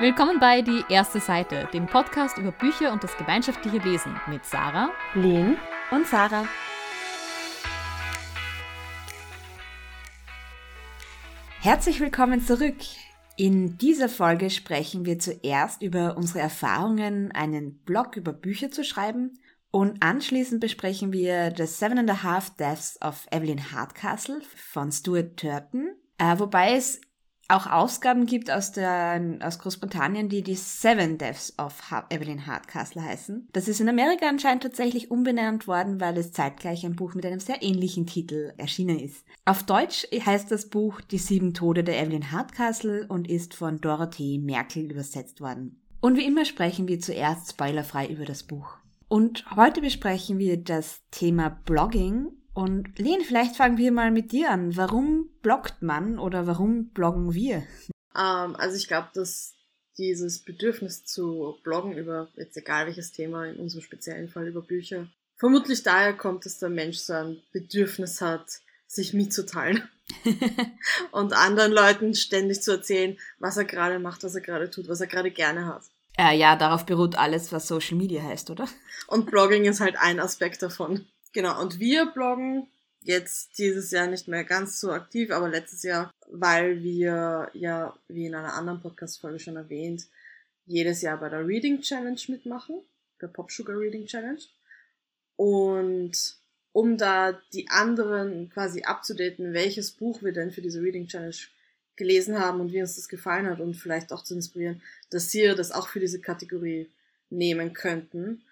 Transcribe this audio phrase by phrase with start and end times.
[0.00, 4.90] Willkommen bei Die erste Seite, dem Podcast über Bücher und das gemeinschaftliche Lesen mit Sarah,
[5.14, 5.56] Lynn
[5.90, 6.46] und Sarah.
[11.58, 12.76] Herzlich willkommen zurück.
[13.36, 19.36] In dieser Folge sprechen wir zuerst über unsere Erfahrungen, einen Blog über Bücher zu schreiben
[19.72, 25.36] und anschließend besprechen wir The Seven and a Half Deaths of Evelyn Hardcastle von Stuart
[25.36, 27.00] Turton, äh, wobei es
[27.48, 33.02] auch Ausgaben gibt aus, der, aus Großbritannien, die die Seven Deaths of ha Evelyn Hardcastle
[33.02, 33.48] heißen.
[33.52, 37.40] Das ist in Amerika anscheinend tatsächlich umbenannt worden, weil es zeitgleich ein Buch mit einem
[37.40, 39.24] sehr ähnlichen Titel erschienen ist.
[39.46, 44.38] Auf Deutsch heißt das Buch Die sieben Tode der Evelyn Hardcastle und ist von Dorothee
[44.38, 45.80] Merkel übersetzt worden.
[46.00, 48.76] Und wie immer sprechen wir zuerst spoilerfrei über das Buch.
[49.08, 52.28] Und heute besprechen wir das Thema Blogging
[52.58, 54.76] und Len, vielleicht fangen wir mal mit dir an.
[54.76, 57.58] Warum bloggt man oder warum bloggen wir?
[58.16, 59.54] Ähm, also ich glaube, dass
[59.96, 65.06] dieses Bedürfnis zu bloggen über jetzt egal welches Thema, in unserem speziellen Fall über Bücher,
[65.36, 68.46] vermutlich daher kommt, dass der Mensch so ein Bedürfnis hat,
[68.88, 69.88] sich mitzuteilen.
[71.12, 75.00] und anderen Leuten ständig zu erzählen, was er gerade macht, was er gerade tut, was
[75.00, 75.82] er gerade gerne hat.
[76.18, 78.66] Äh, ja, darauf beruht alles, was Social Media heißt, oder?
[79.06, 81.06] Und Blogging ist halt ein Aspekt davon.
[81.32, 82.68] Genau, und wir bloggen
[83.02, 88.26] jetzt dieses Jahr nicht mehr ganz so aktiv, aber letztes Jahr, weil wir ja, wie
[88.26, 90.06] in einer anderen Podcast-Folge schon erwähnt,
[90.66, 92.80] jedes Jahr bei der Reading Challenge mitmachen,
[93.20, 94.40] der Pop Sugar Reading Challenge.
[95.36, 96.36] Und
[96.72, 101.36] um da die anderen quasi abzudaten, welches Buch wir denn für diese Reading Challenge
[101.96, 105.42] gelesen haben und wie uns das gefallen hat und vielleicht auch zu inspirieren, dass Sie
[105.56, 106.88] das auch für diese Kategorie
[107.30, 108.42] nehmen könnten,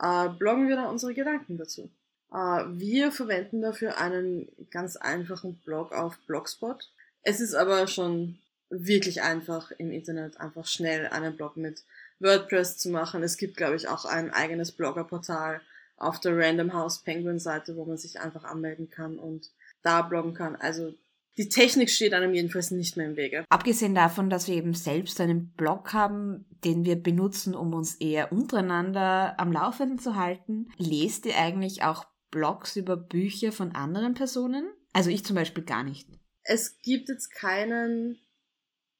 [0.00, 1.90] äh, bloggen wir da unsere Gedanken dazu.
[2.32, 6.90] Äh, wir verwenden dafür einen ganz einfachen Blog auf Blogspot.
[7.22, 8.38] Es ist aber schon
[8.68, 11.84] wirklich einfach im Internet einfach schnell einen Blog mit
[12.18, 13.22] WordPress zu machen.
[13.22, 15.60] Es gibt, glaube ich, auch ein eigenes Bloggerportal
[15.96, 19.50] auf der Random House Penguin Seite, wo man sich einfach anmelden kann und
[19.82, 20.56] da bloggen kann.
[20.56, 20.92] Also
[21.38, 23.44] die Technik steht einem jedenfalls nicht mehr im Wege.
[23.50, 28.32] Abgesehen davon, dass wir eben selbst einen Blog haben, den wir benutzen, um uns eher
[28.32, 34.70] untereinander am Laufenden zu halten, lest ihr eigentlich auch Blogs über Bücher von anderen Personen?
[34.92, 36.06] Also ich zum Beispiel gar nicht.
[36.42, 38.18] Es gibt jetzt keinen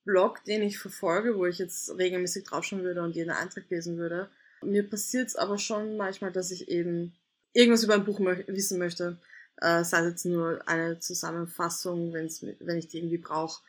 [0.05, 4.31] Blog, den ich verfolge, wo ich jetzt regelmäßig draufschauen würde und jeden Eintrag lesen würde.
[4.63, 7.15] Mir passiert es aber schon manchmal, dass ich eben
[7.53, 9.19] irgendwas über ein Buch mö wissen möchte.
[9.59, 13.63] Äh, sei es jetzt nur eine Zusammenfassung, wenn's, wenn ich die irgendwie brauche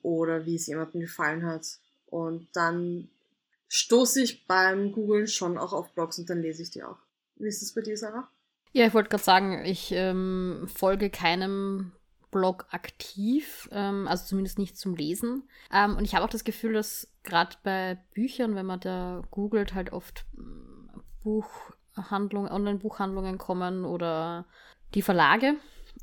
[0.00, 1.66] oder wie es jemandem gefallen hat.
[2.06, 3.10] Und dann
[3.68, 6.98] stoße ich beim Googlen schon auch auf Blogs und dann lese ich die auch.
[7.36, 8.30] Wie ist das bei dir, Sarah?
[8.72, 11.92] Ja, ich wollte gerade sagen, ich ähm, folge keinem
[12.30, 15.44] Blog aktiv, ähm, also zumindest nicht zum Lesen.
[15.72, 19.74] Ähm, und ich habe auch das Gefühl, dass gerade bei Büchern, wenn man da googelt,
[19.74, 24.46] halt oft mm, Buchhandlungen, Online-Buchhandlungen kommen oder
[24.94, 25.54] die Verlage,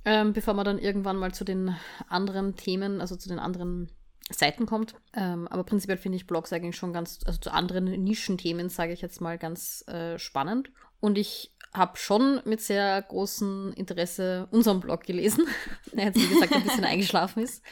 [0.06, 1.75] ähm, bevor man dann irgendwann mal zu den
[2.07, 3.90] anderen Themen, also zu den anderen
[4.30, 4.94] Seiten kommt.
[5.16, 9.01] Ähm, aber prinzipiell finde ich Blogs eigentlich schon ganz, also zu anderen Nischenthemen, sage ich
[9.01, 10.69] jetzt mal, ganz äh, spannend.
[11.00, 15.46] Und ich habe schon mit sehr großem Interesse unseren Blog gelesen,
[15.94, 17.63] der jetzt, wie gesagt, ein bisschen eingeschlafen ist.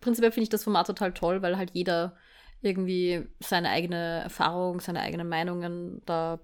[0.00, 2.16] Prinzipiell finde ich das Format total toll, weil halt jeder
[2.62, 6.40] irgendwie seine eigene Erfahrung, seine eigenen Meinungen da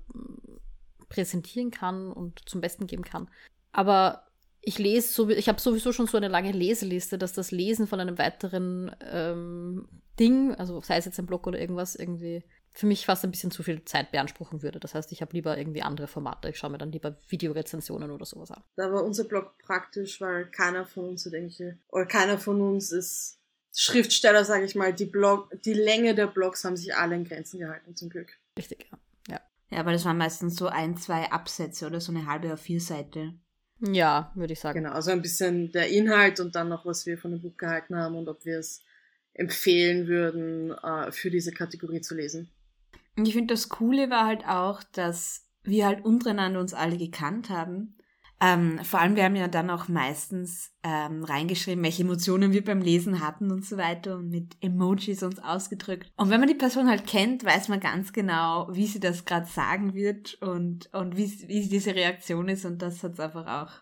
[1.08, 3.28] präsentieren kann und zum Besten geben kann.
[3.72, 4.26] Aber
[4.62, 8.00] ich lese so, ich habe sowieso schon so eine lange Leseliste, dass das Lesen von
[8.00, 13.04] einem weiteren ähm, Ding, also sei es jetzt ein Blog oder irgendwas, irgendwie für mich
[13.04, 14.78] fast ein bisschen zu viel Zeit beanspruchen würde.
[14.80, 16.48] Das heißt, ich habe lieber irgendwie andere Formate.
[16.48, 18.62] Ich schaue mir dann lieber Videorezensionen oder sowas an.
[18.76, 22.60] Da war unser Blog praktisch, weil keiner von uns, so denke ich, oder keiner von
[22.60, 23.38] uns ist
[23.74, 24.92] Schriftsteller, sage ich mal.
[24.92, 28.38] Die, Blog, die Länge der Blogs haben sich alle in Grenzen gehalten, zum Glück.
[28.56, 28.98] Richtig, ja.
[29.28, 32.60] Ja, ja aber das waren meistens so ein, zwei Absätze oder so eine halbe auf
[32.60, 33.34] vier Seite.
[33.80, 34.82] Ja, würde ich sagen.
[34.82, 37.96] Genau, also ein bisschen der Inhalt und dann noch, was wir von dem Buch gehalten
[37.96, 38.82] haben und ob wir es
[39.32, 42.50] empfehlen würden, äh, für diese Kategorie zu lesen.
[43.16, 47.50] Und ich finde, das Coole war halt auch, dass wir halt untereinander uns alle gekannt
[47.50, 47.96] haben.
[48.42, 52.80] Ähm, vor allem, wir haben ja dann auch meistens ähm, reingeschrieben, welche Emotionen wir beim
[52.80, 56.10] Lesen hatten und so weiter und mit Emojis uns ausgedrückt.
[56.16, 59.46] Und wenn man die Person halt kennt, weiß man ganz genau, wie sie das gerade
[59.46, 62.64] sagen wird und, und wie, wie diese Reaktion ist.
[62.64, 63.72] Und das hat es einfach auch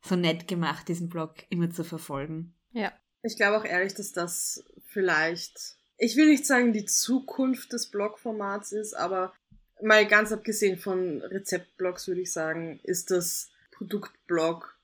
[0.00, 2.54] so nett gemacht, diesen Blog immer zu verfolgen.
[2.72, 2.92] Ja.
[3.22, 8.72] Ich glaube auch ehrlich, dass das vielleicht ich will nicht sagen, die Zukunft des Blogformats
[8.72, 9.32] ist, aber
[9.82, 14.74] mal ganz abgesehen von Rezeptblogs würde ich sagen, ist das Produktblog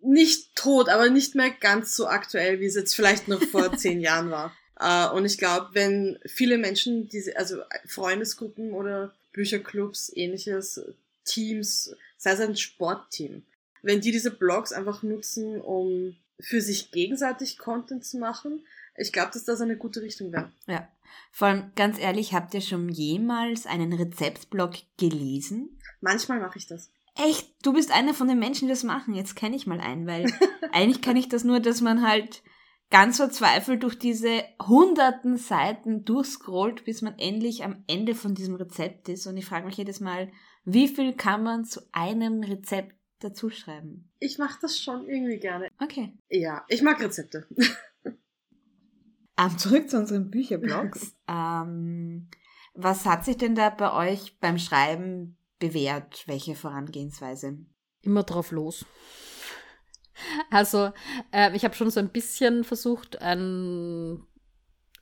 [0.00, 4.00] nicht tot, aber nicht mehr ganz so aktuell, wie es jetzt vielleicht noch vor zehn
[4.00, 4.54] Jahren war.
[4.78, 10.80] Äh, und ich glaube, wenn viele Menschen diese, also Freundesgruppen oder Bücherclubs, ähnliches,
[11.24, 13.44] Teams, sei es ein Sportteam,
[13.82, 19.30] wenn die diese Blogs einfach nutzen, um für sich gegenseitig Content zu machen, ich glaube,
[19.32, 20.52] dass das eine gute Richtung wäre.
[20.66, 20.88] Ja.
[21.30, 25.78] Vor allem, ganz ehrlich, habt ihr schon jemals einen Rezeptblog gelesen?
[26.00, 26.90] Manchmal mache ich das.
[27.16, 27.54] Echt?
[27.64, 29.14] Du bist einer von den Menschen, die das machen.
[29.14, 30.26] Jetzt kenne ich mal einen, weil
[30.72, 32.42] eigentlich kann ich das nur, dass man halt
[32.90, 39.08] ganz verzweifelt durch diese hunderten Seiten durchscrollt, bis man endlich am Ende von diesem Rezept
[39.08, 39.26] ist.
[39.26, 40.30] Und ich frage mich jedes Mal,
[40.64, 44.10] wie viel kann man zu einem Rezept dazuschreiben?
[44.18, 45.68] Ich mache das schon irgendwie gerne.
[45.80, 46.12] Okay.
[46.28, 47.46] Ja, ich mag Rezepte.
[49.36, 51.16] Ähm, zurück zu unseren Bücherblogs.
[51.28, 52.28] ähm,
[52.74, 56.24] was hat sich denn da bei euch beim Schreiben bewährt?
[56.26, 57.58] Welche Vorangehensweise?
[58.02, 58.84] Immer drauf los.
[60.50, 60.92] Also,
[61.32, 64.24] äh, ich habe schon so ein bisschen versucht, ein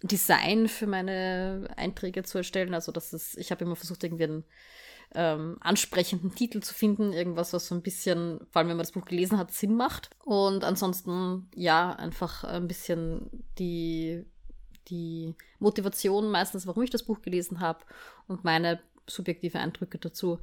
[0.03, 2.75] Design für meine Einträge zu erstellen.
[2.75, 4.45] Also, das ist, ich habe immer versucht, irgendwie einen
[5.15, 8.93] ähm, ansprechenden Titel zu finden, irgendwas, was so ein bisschen, vor allem wenn man das
[8.93, 10.11] Buch gelesen hat, Sinn macht.
[10.25, 14.25] Und ansonsten, ja, einfach ein bisschen die,
[14.89, 17.81] die Motivation meistens, warum ich das Buch gelesen habe
[18.27, 20.39] und meine subjektive Eindrücke dazu.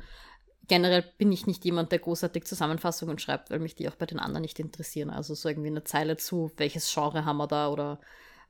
[0.68, 4.20] Generell bin ich nicht jemand, der großartig Zusammenfassungen schreibt, weil mich die auch bei den
[4.20, 5.10] anderen nicht interessieren.
[5.10, 8.00] Also so irgendwie eine Zeile zu, welches Genre haben wir da oder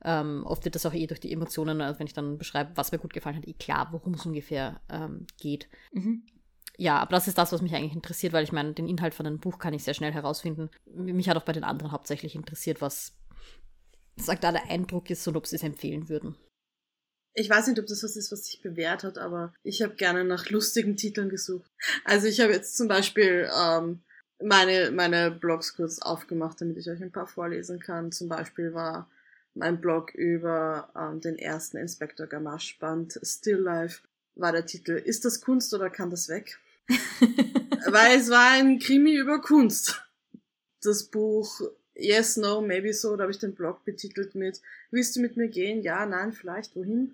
[0.03, 2.91] ähm, oft wird das auch eh durch die Emotionen, also wenn ich dann beschreibe, was
[2.91, 5.67] mir gut gefallen hat, eh klar, worum es ungefähr ähm, geht.
[5.91, 6.23] Mhm.
[6.77, 9.25] Ja, aber das ist das, was mich eigentlich interessiert, weil ich meine, den Inhalt von
[9.25, 10.69] einem Buch kann ich sehr schnell herausfinden.
[10.85, 13.13] Mich hat auch bei den anderen hauptsächlich interessiert, was
[14.15, 16.35] sagt da der Eindruck ist und ob sie es empfehlen würden.
[17.33, 20.23] Ich weiß nicht, ob das was ist, was sich bewährt hat, aber ich habe gerne
[20.23, 21.69] nach lustigen Titeln gesucht.
[22.05, 24.01] Also ich habe jetzt zum Beispiel ähm,
[24.41, 28.11] meine, meine Blogs kurz aufgemacht, damit ich euch ein paar vorlesen kann.
[28.11, 29.09] Zum Beispiel war
[29.59, 34.01] mein Blog über ähm, den ersten Inspektor Gamache Band Still Life
[34.35, 36.57] war der Titel Ist das Kunst oder kann das weg?
[36.89, 40.03] Weil es war ein Krimi über Kunst.
[40.81, 41.61] Das Buch
[41.93, 45.49] Yes, No, Maybe So, da habe ich den Blog betitelt mit Willst du mit mir
[45.49, 45.83] gehen?
[45.83, 47.13] Ja, nein, vielleicht, wohin?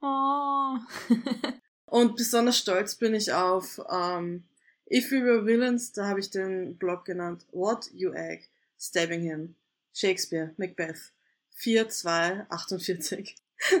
[0.00, 0.76] Oh.
[1.86, 4.44] Und besonders stolz bin ich auf ähm,
[4.90, 8.48] If We Were Villains, da habe ich den Blog genannt What You Egg,
[8.80, 9.54] Stabbing Him,
[9.92, 11.13] Shakespeare, Macbeth.
[11.54, 13.36] 4, 2, 48.
[13.70, 13.80] das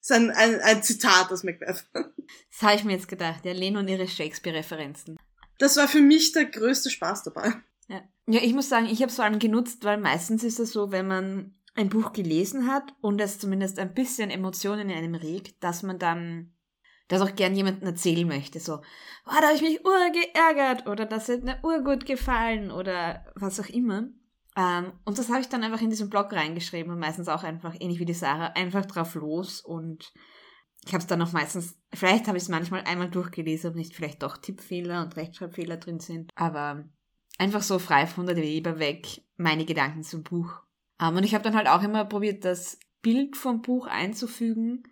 [0.00, 1.84] ist ein, ein, ein Zitat aus Macbeth.
[1.92, 5.16] Das habe ich mir jetzt gedacht, ja, Leno und ihre Shakespeare-Referenzen.
[5.58, 7.54] Das war für mich der größte Spaß dabei.
[7.88, 10.72] Ja, ja ich muss sagen, ich habe es vor allem genutzt, weil meistens ist es
[10.72, 15.14] so, wenn man ein Buch gelesen hat und es zumindest ein bisschen Emotionen in einem
[15.14, 16.52] regt, dass man dann
[17.08, 18.60] das auch gern jemandem erzählen möchte.
[18.60, 18.80] So, oh,
[19.40, 24.08] da habe ich mich urgeärgert oder das hat mir urgut gefallen oder was auch immer.
[24.60, 27.74] Ähm, und das habe ich dann einfach in diesen Blog reingeschrieben und meistens auch einfach,
[27.78, 29.60] ähnlich wie die Sarah, einfach drauf los.
[29.60, 30.12] Und
[30.84, 33.94] ich habe es dann auch meistens, vielleicht habe ich es manchmal einmal durchgelesen, ob nicht
[33.94, 36.84] vielleicht doch Tippfehler und Rechtschreibfehler drin sind, aber
[37.38, 40.60] einfach so frei von der Leber weg meine Gedanken zum Buch.
[41.00, 44.82] Ähm, und ich habe dann halt auch immer probiert, das Bild vom Buch einzufügen,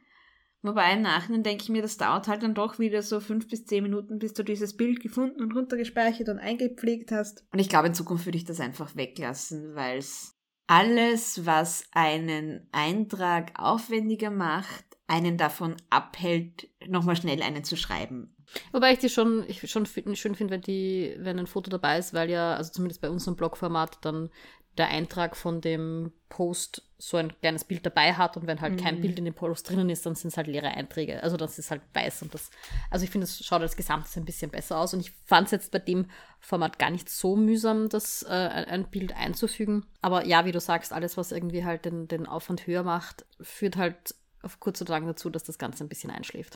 [0.62, 3.64] Wobei im Nachhinein denke ich mir, das dauert halt dann doch wieder so fünf bis
[3.64, 7.44] zehn Minuten, bis du dieses Bild gefunden und runtergespeichert und eingepflegt hast.
[7.52, 10.36] Und ich glaube, in Zukunft würde ich das einfach weglassen, weil es
[10.66, 18.36] alles, was einen Eintrag aufwendiger macht, einen davon abhält, nochmal schnell einen zu schreiben.
[18.72, 22.14] Wobei ich die schon, ich schon schön finde, wenn die, wenn ein Foto dabei ist,
[22.14, 24.30] weil ja, also zumindest bei unserem Blogformat dann
[24.78, 28.78] der Eintrag von dem Post so ein kleines Bild dabei hat und wenn halt mhm.
[28.78, 31.22] kein Bild in dem Post drinnen ist, dann sind es halt leere Einträge.
[31.22, 32.50] Also das ist halt weiß und das,
[32.90, 35.52] also ich finde, es schaut als Gesamtes ein bisschen besser aus und ich fand es
[35.52, 36.06] jetzt bei dem
[36.40, 39.86] Format gar nicht so mühsam, das äh, ein Bild einzufügen.
[40.02, 43.76] Aber ja, wie du sagst, alles, was irgendwie halt den, den Aufwand höher macht, führt
[43.76, 46.54] halt auf kurz oder lang dazu, dass das Ganze ein bisschen einschläft.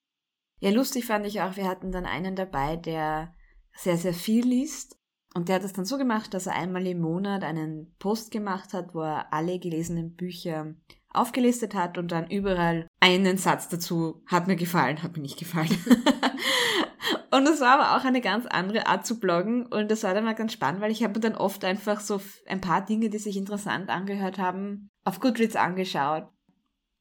[0.61, 3.35] Ja, lustig fand ich auch, wir hatten dann einen dabei, der
[3.75, 4.97] sehr, sehr viel liest
[5.35, 8.75] und der hat es dann so gemacht, dass er einmal im Monat einen Post gemacht
[8.75, 10.75] hat, wo er alle gelesenen Bücher
[11.09, 15.69] aufgelistet hat und dann überall einen Satz dazu, hat mir gefallen, hat mir nicht gefallen.
[17.31, 20.25] und das war aber auch eine ganz andere Art zu bloggen und das war dann
[20.25, 23.19] mal ganz spannend, weil ich habe mir dann oft einfach so ein paar Dinge, die
[23.19, 26.29] sich interessant angehört haben, auf Goodreads angeschaut.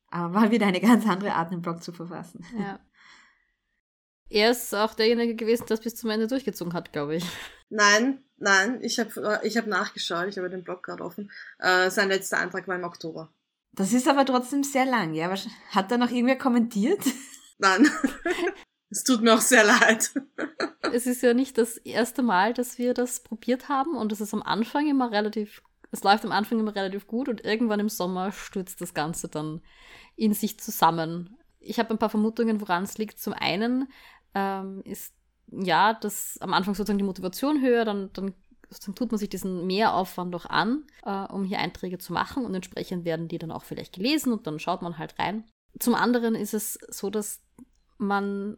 [0.10, 2.46] Aber war wieder eine ganz andere Art, einen Blog zu verfassen.
[2.60, 2.80] Ja.
[4.28, 7.26] Er ist auch derjenige gewesen, der es bis zum Ende durchgezogen hat, glaube ich.
[7.72, 11.32] Nein, nein, ich habe ich hab nachgeschaut, ich habe den Blog gerade offen.
[11.58, 13.34] Äh, sein letzter Antrag war im Oktober.
[13.72, 15.34] Das ist aber trotzdem sehr lang, ja?
[15.70, 17.00] Hat da noch irgendwer kommentiert?
[17.58, 17.90] Nein.
[18.90, 20.12] es tut mir auch sehr leid.
[20.92, 24.34] es ist ja nicht das erste Mal, dass wir das probiert haben und es ist
[24.34, 28.34] am Anfang immer relativ Es läuft am Anfang immer relativ gut und irgendwann im Sommer
[28.34, 29.62] stürzt das Ganze dann
[30.18, 31.38] in sich zusammen.
[31.62, 33.18] Ich habe ein paar Vermutungen, woran es liegt.
[33.20, 33.90] Zum einen
[34.36, 35.14] ähm, ist
[35.52, 38.34] ja, dass am Anfang sozusagen die Motivation höher, dann, dann
[38.96, 43.06] tut man sich diesen Mehraufwand doch an, äh, um hier Einträge zu machen und entsprechend
[43.06, 45.46] werden die dann auch vielleicht gelesen und dann schaut man halt rein.
[45.80, 47.42] Zum anderen ist es so, dass
[47.98, 48.58] man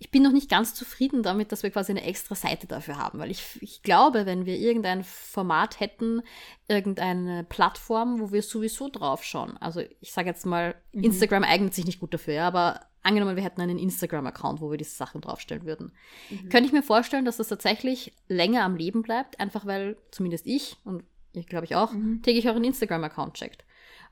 [0.00, 3.18] ich bin noch nicht ganz zufrieden damit, dass wir quasi eine extra Seite dafür haben,
[3.18, 6.22] weil ich, ich glaube, wenn wir irgendein Format hätten,
[6.68, 11.02] irgendeine Plattform, wo wir sowieso drauf schauen, also ich sage jetzt mal, mhm.
[11.02, 14.78] Instagram eignet sich nicht gut dafür, ja, aber angenommen, wir hätten einen Instagram-Account, wo wir
[14.78, 15.92] diese Sachen draufstellen würden,
[16.30, 16.48] mhm.
[16.48, 20.76] könnte ich mir vorstellen, dass das tatsächlich länger am Leben bleibt, einfach weil zumindest ich
[20.84, 22.22] und ich glaube ich auch, mhm.
[22.22, 23.64] täglich euren Instagram-Account checkt.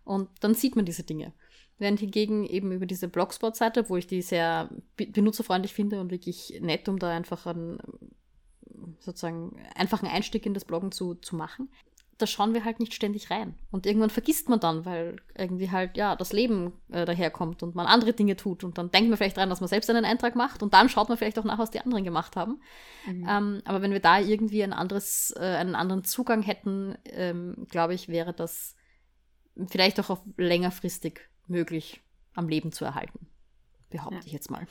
[0.04, 1.32] Und dann sieht man diese Dinge.
[1.78, 6.88] Während hingegen eben über diese Blogspot-Seite, wo ich die sehr benutzerfreundlich finde und wirklich nett,
[6.88, 7.78] um da einfach einen
[9.00, 11.68] sozusagen einfachen Einstieg in das Bloggen zu, zu machen,
[12.18, 13.54] da schauen wir halt nicht ständig rein.
[13.70, 17.86] Und irgendwann vergisst man dann, weil irgendwie halt, ja, das Leben äh, daherkommt und man
[17.86, 18.64] andere Dinge tut.
[18.64, 21.08] Und dann denkt man vielleicht dran, dass man selbst einen Eintrag macht und dann schaut
[21.08, 22.60] man vielleicht auch nach, was die anderen gemacht haben.
[23.06, 23.26] Mhm.
[23.28, 27.94] Ähm, aber wenn wir da irgendwie ein anderes, äh, einen anderen Zugang hätten, ähm, glaube
[27.94, 28.76] ich, wäre das
[29.68, 32.02] vielleicht auch auf längerfristig möglich
[32.34, 33.26] am Leben zu erhalten.
[33.90, 34.26] Behaupte ja.
[34.26, 34.66] ich jetzt mal.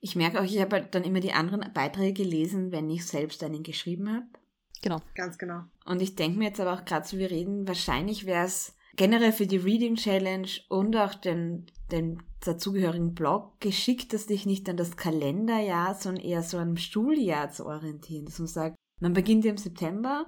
[0.00, 3.44] Ich merke auch, ich habe halt dann immer die anderen Beiträge gelesen, wenn ich selbst
[3.44, 4.26] einen geschrieben habe.
[4.82, 5.00] Genau.
[5.14, 5.62] Ganz genau.
[5.86, 9.32] Und ich denke mir jetzt aber auch gerade so, wir reden, wahrscheinlich wäre es generell
[9.32, 14.76] für die Reading Challenge und auch den, den dazugehörigen Blog geschickt, dass dich nicht an
[14.76, 18.26] das Kalenderjahr, sondern eher so einem Schuljahr zu orientieren.
[18.26, 20.26] Dass man sagt, man beginnt im September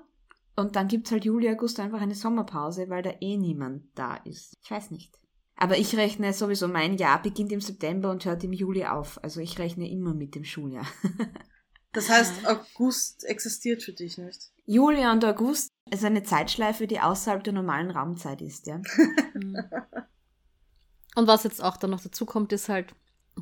[0.57, 4.17] und dann gibt es halt Juli, August einfach eine Sommerpause, weil da eh niemand da
[4.17, 4.57] ist.
[4.63, 5.19] Ich weiß nicht.
[5.57, 9.23] Aber ich rechne sowieso, mein Jahr beginnt im September und hört im Juli auf.
[9.23, 10.87] Also ich rechne immer mit dem Schuljahr.
[11.95, 14.51] das heißt, August existiert für dich nicht?
[14.67, 18.77] Juli und August ist eine Zeitschleife, die außerhalb der normalen Raumzeit ist, ja.
[21.15, 22.95] und was jetzt auch dann noch dazu kommt, ist halt,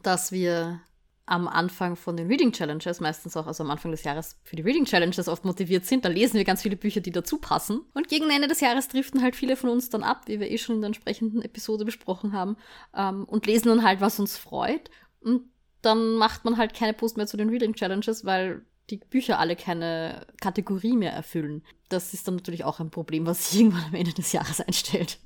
[0.02, 0.80] dass wir
[1.26, 4.62] am Anfang von den Reading Challenges, meistens auch also am Anfang des Jahres für die
[4.62, 6.04] Reading Challenges oft motiviert sind.
[6.04, 7.80] Da lesen wir ganz viele Bücher, die dazu passen.
[7.94, 10.59] Und gegen Ende des Jahres driften halt viele von uns dann ab, wie wir eh
[10.59, 12.56] schon in der entsprechenden Episode besprochen haben,
[12.94, 14.90] ähm, und lesen dann halt, was uns freut.
[15.21, 15.51] Und
[15.82, 19.56] dann macht man halt keine Post mehr zu den Reading Challenges, weil die Bücher alle
[19.56, 21.64] keine Kategorie mehr erfüllen.
[21.88, 25.18] Das ist dann natürlich auch ein Problem, was sich irgendwann am Ende des Jahres einstellt.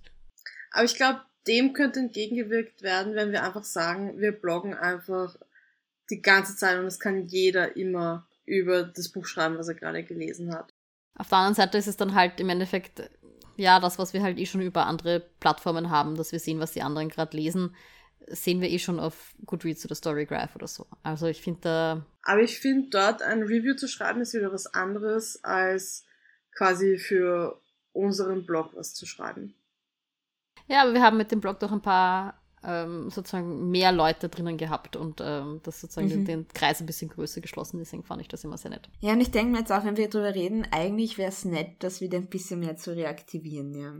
[0.72, 5.36] Aber ich glaube, dem könnte entgegengewirkt werden, wenn wir einfach sagen, wir bloggen einfach
[6.10, 10.04] die ganze Zeit und es kann jeder immer über das Buch schreiben, was er gerade
[10.04, 10.72] gelesen hat.
[11.16, 13.10] Auf der anderen Seite ist es dann halt im Endeffekt,
[13.56, 16.72] ja, das, was wir halt eh schon über andere Plattformen haben, dass wir sehen, was
[16.72, 17.75] die anderen gerade lesen,
[18.28, 20.87] sehen wir eh schon auf Goodreads oder Storygraph oder so.
[21.02, 22.06] Also ich finde da.
[22.23, 26.04] Aber ich finde, dort ein Review zu schreiben, ist wieder was anderes, als
[26.56, 27.61] quasi für
[27.92, 29.54] unseren Blog was zu schreiben.
[30.68, 34.56] Ja, aber wir haben mit dem Blog doch ein paar ähm, sozusagen mehr Leute drinnen
[34.56, 36.11] gehabt und ähm, das sozusagen mhm.
[36.11, 37.78] den, den, Kreis ein bisschen größer geschlossen.
[37.78, 38.88] Deswegen fand ich das immer sehr nett.
[39.00, 41.76] Ja, und ich denke mir jetzt auch, wenn wir darüber reden, eigentlich wäre es nett,
[41.80, 43.95] das wieder ein bisschen mehr zu reaktivieren, ja.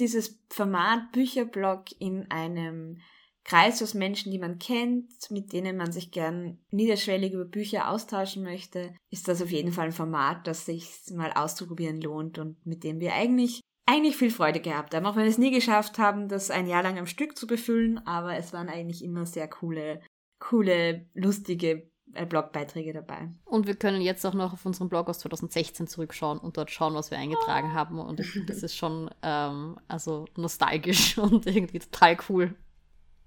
[0.00, 3.00] Dieses Format Bücherblog in einem
[3.44, 8.42] Kreis aus Menschen, die man kennt, mit denen man sich gern niederschwellig über Bücher austauschen
[8.42, 12.84] möchte, ist das auf jeden Fall ein Format, das sich mal auszuprobieren lohnt und mit
[12.84, 16.28] dem wir eigentlich eigentlich viel Freude gehabt haben, auch wenn wir es nie geschafft haben,
[16.28, 20.00] das ein Jahr lang am Stück zu befüllen, aber es waren eigentlich immer sehr coole,
[20.38, 23.30] coole, lustige äh, Blogbeiträge dabei.
[23.44, 26.94] Und wir können jetzt auch noch auf unseren Blog aus 2016 zurückschauen und dort schauen,
[26.94, 27.98] was wir eingetragen haben.
[27.98, 32.54] Und ich finde, das ist schon ähm, also nostalgisch und irgendwie total cool.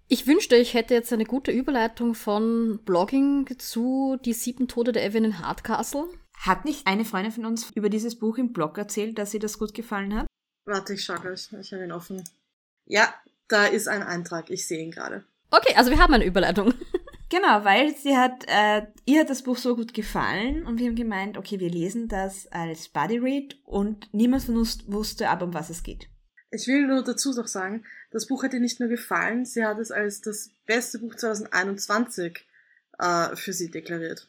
[0.08, 5.06] Ich wünschte, ich hätte jetzt eine gute Überleitung von Blogging zu Die sieben Tode der
[5.06, 6.08] Evelyn Hardcastle.
[6.36, 9.58] Hat nicht eine Freundin von uns über dieses Buch im Blog erzählt, dass sie das
[9.58, 10.28] gut gefallen hat?
[10.66, 11.50] Warte, ich schau gleich.
[11.60, 12.24] Ich habe ihn offen.
[12.86, 13.14] Ja,
[13.48, 14.50] da ist ein Eintrag.
[14.50, 15.24] Ich sehe ihn gerade.
[15.52, 16.74] Okay, also wir haben eine Überleitung.
[17.30, 20.96] Genau, weil sie hat, äh, ihr hat das Buch so gut gefallen und wir haben
[20.96, 25.54] gemeint, okay, wir lesen das als Buddy Read und niemand von uns wusste aber, um
[25.56, 26.10] was es geht.
[26.54, 29.80] Ich will nur dazu noch sagen, das Buch hat ihr nicht nur gefallen, sie hat
[29.80, 32.46] es als das beste Buch 2021
[33.00, 34.28] äh, für sie deklariert.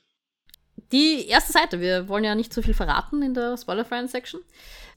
[0.90, 4.40] Die erste Seite, wir wollen ja nicht zu viel verraten in der Spoiler-Friend-Section.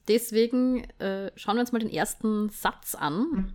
[0.08, 3.54] Deswegen äh, schauen wir uns mal den ersten Satz an.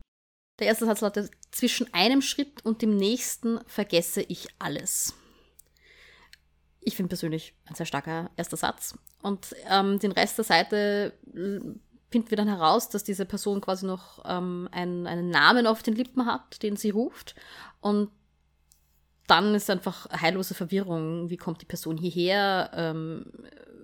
[0.60, 5.15] Der erste Satz lautet: Zwischen einem Schritt und dem nächsten vergesse ich alles.
[6.80, 8.98] Ich finde persönlich ein sehr starker erster Satz.
[9.24, 11.13] Und ähm, den Rest der Seite
[12.13, 15.96] finden wir dann heraus, dass diese Person quasi noch ähm, einen, einen Namen auf den
[15.96, 17.36] Lippen hat, den sie ruft.
[17.82, 18.10] Und
[19.27, 21.29] dann ist einfach heillose Verwirrung.
[21.29, 22.72] Wie kommt die Person hierher?
[22.74, 23.25] Ähm,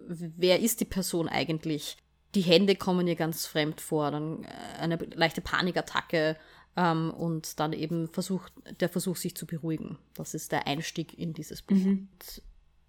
[0.07, 1.97] wer ist die Person eigentlich?
[2.35, 4.47] die Hände kommen ihr ganz fremd vor, dann äh,
[4.79, 6.37] eine leichte Panikattacke
[6.75, 9.97] ähm, und dann eben versucht, der Versuch, sich zu beruhigen.
[10.13, 11.75] Das ist der Einstieg in dieses Buch.
[11.75, 12.07] Mhm.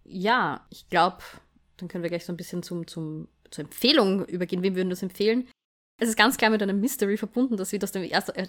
[0.04, 1.18] Ja, ich glaube,
[1.76, 4.62] dann können wir gleich so ein bisschen zum, zum, zur Empfehlung übergehen.
[4.62, 5.49] Wem würden das empfehlen?
[5.99, 7.92] Es ist ganz klar mit einem Mystery verbunden, dass wir das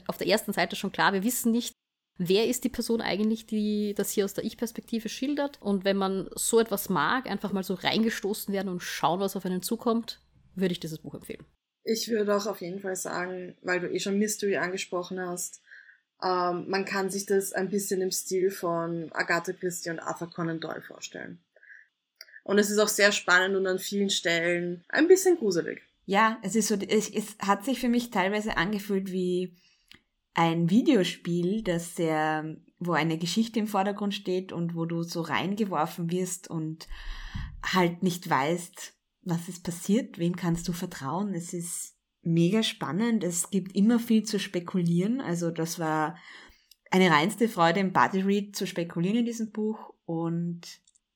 [0.07, 1.73] auf der ersten Seite schon klar, wir wissen nicht,
[2.17, 5.61] wer ist die Person eigentlich, die das hier aus der Ich-Perspektive schildert.
[5.61, 9.45] Und wenn man so etwas mag, einfach mal so reingestoßen werden und schauen, was auf
[9.45, 10.21] einen zukommt,
[10.55, 11.43] würde ich dieses Buch empfehlen.
[11.83, 15.61] Ich würde auch auf jeden Fall sagen, weil du eh schon Mystery angesprochen hast,
[16.23, 20.59] ähm, man kann sich das ein bisschen im Stil von Agatha Christie und Arthur Conan
[20.59, 21.39] Doyle vorstellen.
[22.43, 25.81] Und es ist auch sehr spannend und an vielen Stellen ein bisschen gruselig.
[26.05, 29.55] Ja, es ist so, es, es hat sich für mich teilweise angefühlt wie
[30.33, 36.09] ein Videospiel, das sehr, wo eine Geschichte im Vordergrund steht und wo du so reingeworfen
[36.09, 36.87] wirst und
[37.63, 38.93] halt nicht weißt,
[39.23, 41.33] was ist passiert, wem kannst du vertrauen.
[41.33, 45.21] Es ist mega spannend, es gibt immer viel zu spekulieren.
[45.21, 46.17] Also das war
[46.89, 50.61] eine reinste Freude im Buddy Read zu spekulieren in diesem Buch und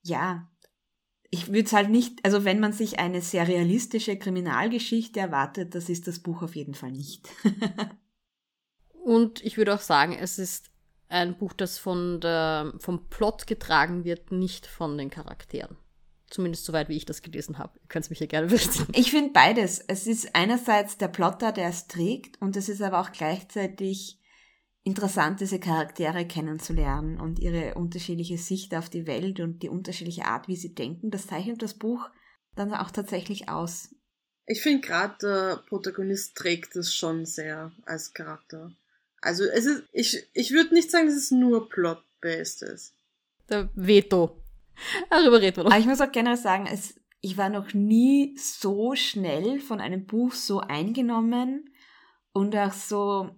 [0.03, 0.47] ja,
[1.31, 5.89] ich würde es halt nicht, also wenn man sich eine sehr realistische Kriminalgeschichte erwartet, das
[5.89, 7.29] ist das Buch auf jeden Fall nicht.
[9.03, 10.71] Und ich würde auch sagen, es ist
[11.07, 15.77] ein Buch, das von der, vom Plot getragen wird, nicht von den Charakteren.
[16.27, 17.77] Zumindest soweit, wie ich das gelesen habe.
[17.79, 18.87] Ihr könnt es mich ja gerne wissen.
[18.93, 19.79] Ich finde beides.
[19.79, 24.19] Es ist einerseits der Plotter, der es trägt, und es ist aber auch gleichzeitig
[24.85, 30.47] interessant, diese Charaktere kennenzulernen und ihre unterschiedliche Sicht auf die Welt und die unterschiedliche Art,
[30.47, 31.09] wie sie denken.
[31.09, 32.07] Das zeichnet das Buch
[32.55, 33.93] dann auch tatsächlich aus.
[34.45, 38.71] Ich finde gerade der Protagonist trägt es schon sehr als Charakter.
[39.19, 42.93] Also es ist, ich, ich würde nicht sagen, dass es nur plot-based ist.
[43.49, 44.39] Der Veto.
[45.09, 45.71] Darüber reden wir noch.
[45.71, 50.05] Aber ich muss auch generell sagen, es, ich war noch nie so schnell von einem
[50.05, 51.73] Buch so eingenommen
[52.33, 53.35] und auch so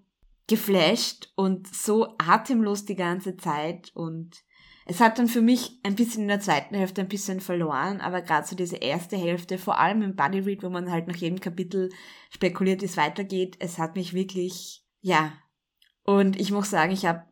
[0.48, 4.44] geflasht und so atemlos die ganze Zeit und
[4.90, 8.22] es hat dann für mich ein bisschen in der zweiten Hälfte ein bisschen verloren, aber
[8.22, 11.42] gerade so diese erste Hälfte, vor allem im Buddy Read, wo man halt nach jedem
[11.42, 11.90] Kapitel
[12.30, 15.34] spekuliert, wie es weitergeht, es hat mich wirklich, ja,
[16.04, 17.24] und ich muss sagen, ich habe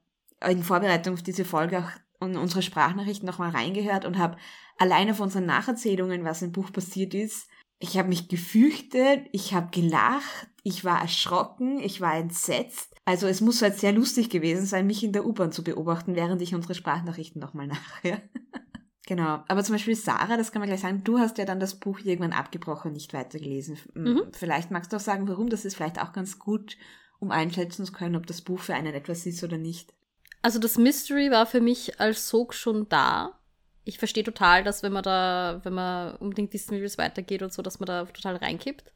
[0.46, 4.38] in Vorbereitung auf diese Folge auch in unsere Sprachnachrichten nochmal reingehört und habe
[4.78, 7.48] alleine auf unseren Nacherzählungen, was im Buch passiert ist,
[7.80, 12.95] ich habe mich gefürchtet, ich habe gelacht, ich war erschrocken, ich war entsetzt.
[13.06, 16.42] Also es muss halt sehr lustig gewesen sein, mich in der U-Bahn zu beobachten, während
[16.42, 18.20] ich unsere Sprachnachrichten nochmal nachher.
[19.06, 19.44] genau.
[19.48, 22.00] Aber zum Beispiel Sarah, das kann man gleich sagen, du hast ja dann das Buch
[22.00, 23.78] irgendwann abgebrochen, nicht weitergelesen.
[23.94, 24.24] Mhm.
[24.32, 25.50] Vielleicht magst du auch sagen, warum.
[25.50, 26.78] Das ist vielleicht auch ganz gut,
[27.20, 29.94] um einschätzen zu können, ob das Buch für einen etwas ist oder nicht.
[30.42, 33.40] Also das Mystery war für mich als Sog schon da.
[33.84, 37.44] Ich verstehe total, dass wenn man da, wenn man unbedingt wissen will, wie es weitergeht
[37.44, 38.92] und so, dass man da total reinkippt.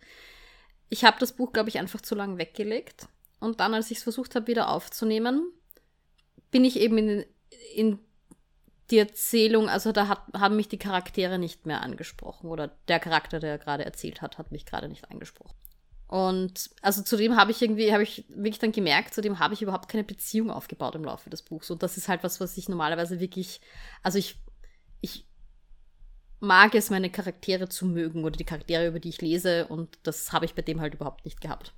[0.89, 3.07] Ich habe das Buch, glaube ich, einfach zu lang weggelegt.
[3.39, 5.51] Und dann, als ich es versucht habe, wieder aufzunehmen,
[6.51, 7.25] bin ich eben in,
[7.75, 7.99] in
[8.91, 12.49] die Erzählung, also da hat, haben mich die Charaktere nicht mehr angesprochen.
[12.49, 15.55] Oder der Charakter, der gerade erzählt hat, hat mich gerade nicht angesprochen.
[16.07, 19.89] Und also zudem habe ich irgendwie, habe ich wirklich dann gemerkt, zudem habe ich überhaupt
[19.89, 21.69] keine Beziehung aufgebaut im Laufe des Buchs.
[21.69, 23.61] Und das ist halt was, was ich normalerweise wirklich,
[24.01, 24.41] also ich,
[25.01, 25.27] ich
[26.39, 29.67] mag es, meine Charaktere zu mögen oder die Charaktere, über die ich lese.
[29.67, 31.73] Und das habe ich bei dem halt überhaupt nicht gehabt.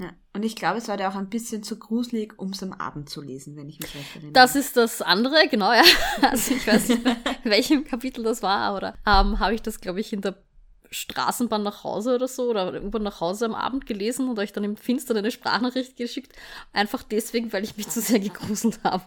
[0.00, 2.72] Ja, und ich glaube, es war da auch ein bisschen zu gruselig, um es am
[2.72, 4.32] Abend zu lesen, wenn ich mich recht erinnere.
[4.32, 5.82] Das ist das andere, genau, ja.
[6.22, 7.02] Also ich weiß nicht,
[7.44, 10.42] welchem Kapitel das war, oder ähm, habe ich das, glaube ich, in der
[10.90, 14.64] Straßenbahn nach Hause oder so oder irgendwann nach Hause am Abend gelesen und euch dann
[14.64, 16.32] im Finstern eine Sprachnachricht geschickt.
[16.72, 19.04] Einfach deswegen, weil ich mich zu sehr gegruselt habe.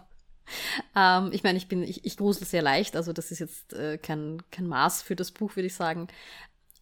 [0.94, 3.98] Ähm, ich meine, ich bin, ich, ich grusel sehr leicht, also das ist jetzt äh,
[3.98, 6.06] kein, kein Maß für das Buch, würde ich sagen.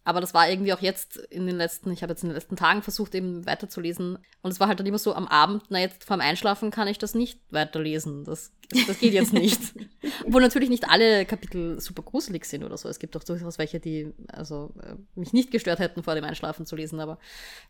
[0.05, 2.57] Aber das war irgendwie auch jetzt in den letzten, ich habe jetzt in den letzten
[2.57, 4.17] Tagen versucht, eben weiterzulesen.
[4.41, 6.97] Und es war halt dann immer so am Abend, na jetzt vorm Einschlafen kann ich
[6.97, 8.25] das nicht weiterlesen.
[8.25, 8.51] Das,
[8.87, 9.59] das geht jetzt nicht.
[10.25, 12.89] Obwohl natürlich nicht alle Kapitel super gruselig sind oder so.
[12.89, 16.65] Es gibt auch durchaus welche, die also äh, mich nicht gestört hätten, vor dem Einschlafen
[16.65, 16.99] zu lesen.
[16.99, 17.17] Aber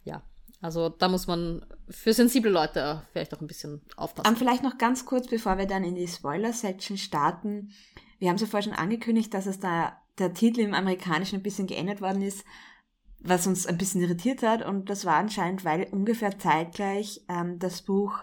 [0.03, 0.23] ja,
[0.59, 4.29] also da muss man für sensible Leute vielleicht auch ein bisschen aufpassen.
[4.29, 7.71] Und vielleicht noch ganz kurz, bevor wir dann in die Spoiler-Section starten.
[8.17, 11.43] Wir haben es ja vorher schon angekündigt, dass es da der Titel im Amerikanischen ein
[11.43, 12.45] bisschen geändert worden ist,
[13.19, 14.65] was uns ein bisschen irritiert hat.
[14.65, 18.19] Und das war anscheinend, weil ungefähr zeitgleich ähm, das Buch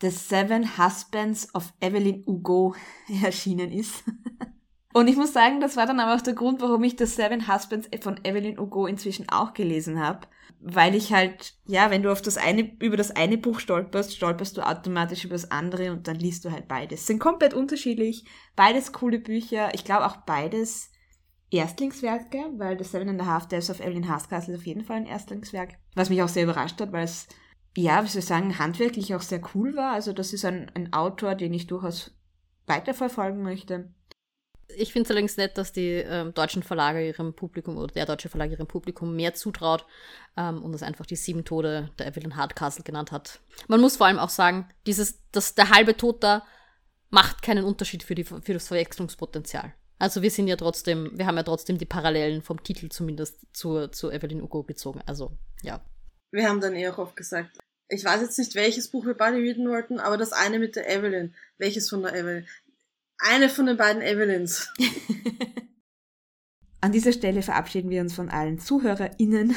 [0.00, 2.74] The Seven Husbands of Evelyn Hugo
[3.22, 4.04] erschienen ist.
[4.92, 7.46] Und ich muss sagen, das war dann aber auch der Grund, warum ich The Seven
[7.46, 10.26] Husbands von Evelyn Hugo inzwischen auch gelesen habe.
[10.62, 14.56] Weil ich halt, ja, wenn du auf das eine, über das eine Buch stolperst, stolperst
[14.58, 17.06] du automatisch über das andere und dann liest du halt beides.
[17.06, 19.72] Sind komplett unterschiedlich, beides coole Bücher.
[19.74, 20.90] Ich glaube auch beides
[21.50, 24.98] Erstlingswerke, weil The Seven and a Half Deaths of Evelyn Hardcastle ist auf jeden Fall
[24.98, 27.26] ein Erstlingswerk, was mich auch sehr überrascht hat, weil es,
[27.76, 29.92] ja, wie soll ich sagen, handwerklich auch sehr cool war.
[29.92, 32.16] Also das ist ein, ein Autor, den ich durchaus
[32.66, 33.92] weiterverfolgen möchte.
[34.76, 38.28] Ich finde es allerdings nett, dass die ähm, deutschen Verlage ihrem Publikum oder der deutsche
[38.28, 39.86] Verlag ihrem Publikum mehr zutraut
[40.36, 43.40] ähm, und es einfach die sieben Tode der Evelyn Hardcastle genannt hat.
[43.68, 46.44] Man muss vor allem auch sagen, dieses, dass der halbe Tod da
[47.10, 49.74] macht keinen Unterschied für, die, für das Verwechslungspotenzial.
[49.98, 53.88] Also wir sind ja trotzdem, wir haben ja trotzdem die Parallelen vom Titel zumindest zu,
[53.88, 55.02] zu Evelyn Hugo bezogen.
[55.04, 55.84] Also, ja.
[56.30, 59.36] Wir haben dann eh auch oft gesagt, ich weiß jetzt nicht, welches Buch wir beide
[59.36, 61.34] readen wollten, aber das eine mit der Evelyn.
[61.58, 62.46] Welches von der Evelyn?
[63.28, 64.72] Eine von den beiden Evelyns.
[66.82, 69.54] An dieser Stelle verabschieden wir uns von allen ZuhörerInnen,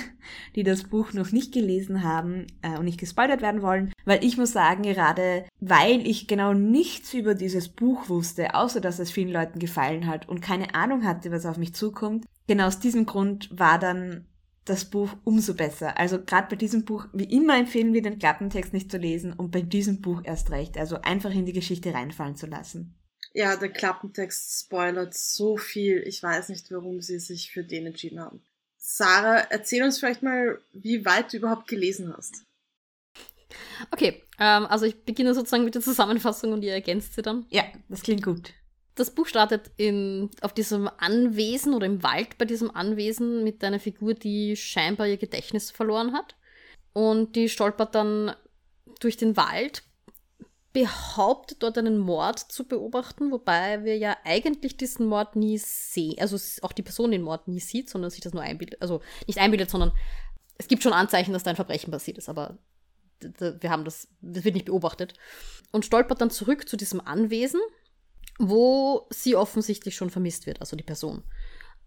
[0.55, 4.37] die das Buch noch nicht gelesen haben äh, und nicht gespoilert werden wollen, weil ich
[4.37, 9.31] muss sagen, gerade weil ich genau nichts über dieses Buch wusste, außer dass es vielen
[9.31, 13.49] Leuten gefallen hat und keine Ahnung hatte, was auf mich zukommt, genau aus diesem Grund
[13.57, 14.25] war dann
[14.65, 15.97] das Buch umso besser.
[15.97, 19.51] Also gerade bei diesem Buch, wie immer empfehlen wir den Klappentext nicht zu lesen und
[19.51, 22.95] bei diesem Buch erst recht, also einfach in die Geschichte reinfallen zu lassen.
[23.33, 26.03] Ja, der Klappentext spoilert so viel.
[26.07, 28.41] Ich weiß nicht, warum sie sich für den entschieden haben.
[28.77, 32.43] Sarah, erzähl uns vielleicht mal, wie weit du überhaupt gelesen hast.
[33.91, 37.45] Okay, ähm, also ich beginne sozusagen mit der Zusammenfassung und ihr ergänzt sie dann.
[37.49, 38.53] Ja, das klingt gut.
[38.95, 43.79] Das Buch startet in, auf diesem Anwesen oder im Wald bei diesem Anwesen mit einer
[43.79, 46.35] Figur, die scheinbar ihr Gedächtnis verloren hat.
[46.93, 48.35] Und die stolpert dann
[48.99, 49.83] durch den Wald,
[50.73, 56.15] behauptet, dort einen Mord zu beobachten, wobei wir ja eigentlich diesen Mord nie sehen.
[56.19, 58.81] Also auch die Person den Mord nie sieht, sondern sich das nur einbildet.
[58.81, 59.91] Also nicht einbildet, sondern
[60.57, 62.57] es gibt schon Anzeichen, dass da ein Verbrechen passiert ist, aber
[63.21, 65.13] wir haben das, das wird nicht beobachtet.
[65.71, 67.61] Und stolpert dann zurück zu diesem Anwesen,
[68.39, 71.23] wo sie offensichtlich schon vermisst wird, also die Person.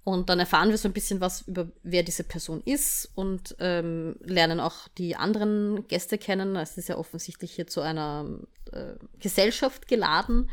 [0.06, 4.14] Und dann erfahren wir so ein bisschen was über, wer diese Person ist und ähm,
[4.20, 6.54] lernen auch die anderen Gäste kennen.
[6.54, 8.24] Es ist ja offensichtlich hier zu einer
[8.70, 10.48] äh, Gesellschaft geladen.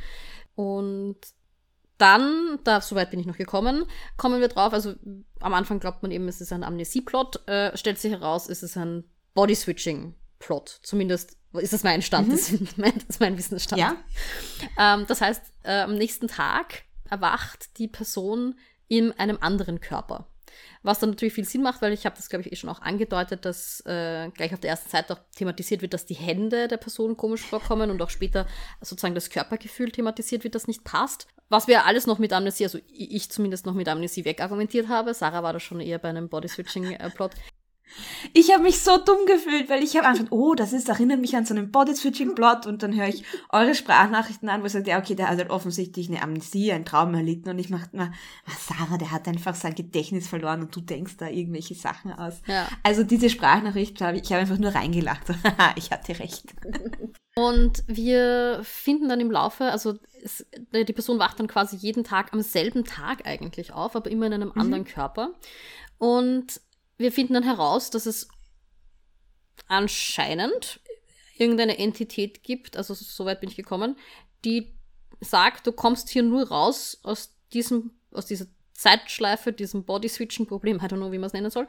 [0.55, 1.17] Und
[1.99, 3.85] dann, da soweit bin ich noch gekommen,
[4.17, 4.73] kommen wir drauf.
[4.73, 4.95] Also
[5.39, 7.47] am Anfang glaubt man eben, es ist ein Amnesie-Plot.
[7.47, 9.03] Äh, stellt sich heraus, es ist ein
[9.35, 10.79] Body-Switching-Plot.
[10.81, 12.31] Zumindest ist das mein Stand, mhm.
[12.31, 13.79] das, ist mein, das ist mein Wissensstand.
[13.79, 13.97] Ja.
[14.79, 18.55] Ähm, das heißt, äh, am nächsten Tag erwacht die Person
[18.97, 20.27] in einem anderen Körper.
[20.84, 22.82] Was dann natürlich viel Sinn macht, weil ich habe das, glaube ich, eh schon auch
[22.82, 26.77] angedeutet, dass äh, gleich auf der ersten Seite auch thematisiert wird, dass die Hände der
[26.77, 28.45] Person komisch vorkommen und auch später
[28.82, 31.27] sozusagen das Körpergefühl thematisiert wird, das nicht passt.
[31.49, 35.13] Was wir alles noch mit Amnesie, also ich zumindest noch mit Amnesie wegargumentiert habe.
[35.13, 37.32] Sarah war da schon eher bei einem Body-Switching-Plot.
[38.34, 41.36] Ich habe mich so dumm gefühlt, weil ich habe einfach, oh, das ist, erinnert mich
[41.36, 44.99] an so einen Body-Switching-Plot und dann höre ich eure Sprachnachrichten an, wo ihr sagt, ja,
[44.99, 48.12] okay, der hat halt offensichtlich eine Amnesie, ein Traum erlitten und ich mache immer,
[48.60, 52.41] Sarah, der hat einfach sein Gedächtnis verloren und du denkst da irgendwelche Sachen aus.
[52.47, 52.67] Ja.
[52.84, 55.23] Also diese Sprachnachricht habe ich, ich habe einfach nur reingelacht.
[55.75, 56.53] ich hatte recht.
[57.36, 62.32] Und wir finden dann im Laufe, also es, die Person wacht dann quasi jeden Tag
[62.32, 64.62] am selben Tag eigentlich auf, aber immer in einem mhm.
[64.62, 65.34] anderen Körper.
[65.97, 66.62] Und
[66.97, 68.27] wir finden dann heraus, dass es
[69.67, 70.79] anscheinend
[71.38, 73.97] irgendeine Entität gibt, also soweit bin ich gekommen,
[74.45, 74.73] die
[75.19, 80.97] sagt, du kommst hier nur raus aus diesem, aus dieser Zeitschleife, diesem Body-Switching-Problem, I don't
[80.97, 81.67] know, wie man es nennen soll,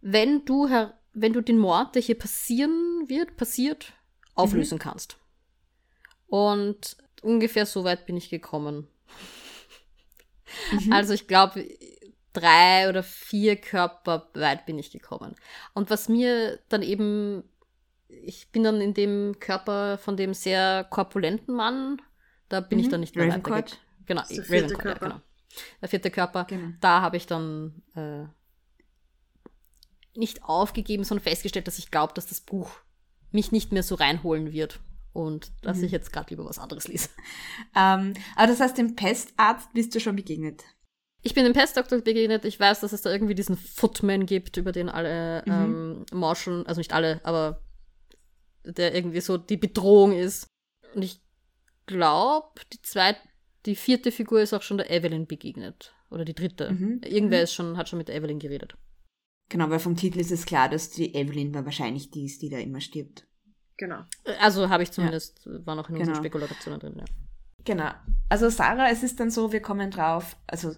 [0.00, 0.68] wenn du,
[1.12, 3.92] wenn du den Mord, der hier passieren wird, passiert,
[4.34, 4.80] auflösen mhm.
[4.80, 5.16] kannst.
[6.26, 8.88] Und ungefähr so weit bin ich gekommen.
[10.72, 10.92] Mhm.
[10.92, 11.66] Also ich glaube,
[12.32, 15.34] drei oder vier Körper weit bin ich gekommen.
[15.74, 17.44] Und was mir dann eben,
[18.08, 22.00] ich bin dann in dem Körper von dem sehr korpulenten Mann,
[22.48, 22.84] da bin mhm.
[22.84, 23.76] ich dann nicht mehr weiter.
[24.06, 25.06] Genau, der vierte Körper.
[25.06, 25.20] Ja, genau.
[25.80, 26.72] Der vierte Körper, genau.
[26.80, 28.24] da habe ich dann äh,
[30.18, 32.70] nicht aufgegeben, sondern festgestellt, dass ich glaube, dass das Buch
[33.30, 34.80] mich nicht mehr so reinholen wird
[35.12, 35.84] und dass mhm.
[35.84, 37.08] ich jetzt gerade lieber was anderes lese.
[37.74, 40.64] Ähm, aber das heißt, dem Pestarzt bist du schon begegnet?
[41.22, 42.44] Ich bin dem Pestdoktor begegnet.
[42.44, 45.52] Ich weiß, dass es da irgendwie diesen Footman gibt, über den alle mhm.
[45.52, 47.62] ähm, Marshall, also nicht alle, aber
[48.64, 50.46] der irgendwie so die Bedrohung ist.
[50.94, 51.20] Und ich
[51.86, 53.20] glaube, die zweite,
[53.66, 55.94] die vierte Figur ist auch schon der Evelyn begegnet.
[56.10, 56.72] Oder die dritte.
[56.72, 57.00] Mhm.
[57.04, 57.44] Irgendwer mhm.
[57.44, 58.74] ist schon, hat schon mit der Evelyn geredet.
[59.48, 62.58] Genau, weil vom Titel ist es klar, dass die Evelyn wahrscheinlich die ist, die da
[62.58, 63.26] immer stirbt.
[63.76, 64.04] Genau.
[64.40, 65.66] Also habe ich zumindest, ja.
[65.66, 66.08] war noch in genau.
[66.08, 67.04] unseren Spekulationen drin, ja.
[67.64, 67.90] Genau.
[68.28, 70.74] Also Sarah, es ist dann so, wir kommen drauf, also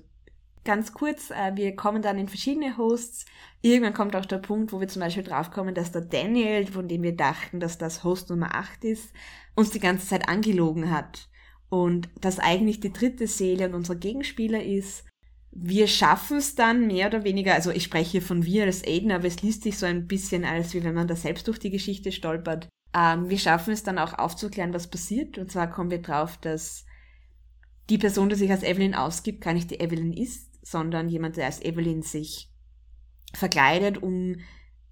[0.65, 3.27] ganz kurz, äh, wir kommen dann in verschiedene Hosts.
[3.63, 7.03] Irgendwann kommt auch der Punkt, wo wir zum Beispiel draufkommen, dass der Daniel, von dem
[7.03, 9.13] wir dachten, dass das Host Nummer 8 ist,
[9.55, 11.29] uns die ganze Zeit angelogen hat.
[11.69, 15.05] Und dass eigentlich die dritte Seele und unser Gegenspieler ist,
[15.51, 19.27] wir schaffen es dann mehr oder weniger, also ich spreche von wir als Aiden, aber
[19.27, 22.11] es liest sich so ein bisschen als, wie wenn man da selbst durch die Geschichte
[22.11, 22.69] stolpert.
[22.93, 25.39] Ähm, wir schaffen es dann auch aufzuklären, was passiert.
[25.39, 26.85] Und zwar kommen wir drauf, dass
[27.89, 31.47] die Person, die sich als Evelyn ausgibt, gar nicht die Evelyn ist, sondern jemand, der
[31.47, 32.51] als Evelyn sich
[33.33, 34.37] verkleidet, um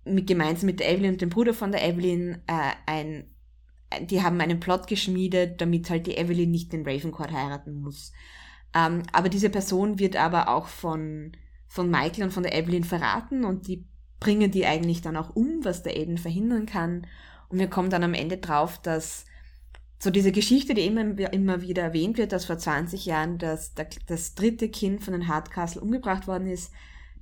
[0.04, 3.30] mit, gemeinsam mit der Evelyn und dem Bruder von der Evelyn äh, ein,
[4.02, 8.12] die haben einen Plot geschmiedet, damit halt die Evelyn nicht den Ravencourt heiraten muss.
[8.74, 11.32] Ähm, aber diese Person wird aber auch von,
[11.68, 13.86] von Michael und von der Evelyn verraten und die
[14.20, 17.06] bringen die eigentlich dann auch um, was der Aiden verhindern kann.
[17.48, 19.26] Und wir kommen dann am Ende drauf, dass
[20.02, 23.72] so diese Geschichte, die immer, immer wieder erwähnt wird, dass vor 20 Jahren das,
[24.08, 26.72] das dritte Kind von den Hardcastle umgebracht worden ist,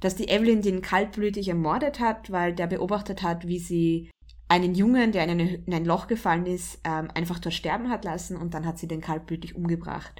[0.01, 4.11] dass die Evelyn den kaltblütig ermordet hat, weil der beobachtet hat, wie sie
[4.49, 8.07] einen Jungen, der in, eine, in ein Loch gefallen ist, ähm, einfach dort sterben hat
[8.07, 10.15] lassen und dann hat sie den kaltblütig umgebracht.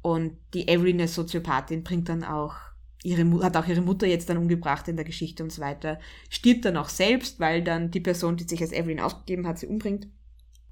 [0.00, 2.54] Und die Evelyn, eine Soziopathin, bringt dann auch
[3.02, 5.98] ihre, hat auch ihre Mutter jetzt dann umgebracht in der Geschichte und so weiter,
[6.30, 9.66] stirbt dann auch selbst, weil dann die Person, die sich als Evelyn ausgegeben hat, sie
[9.66, 10.06] umbringt.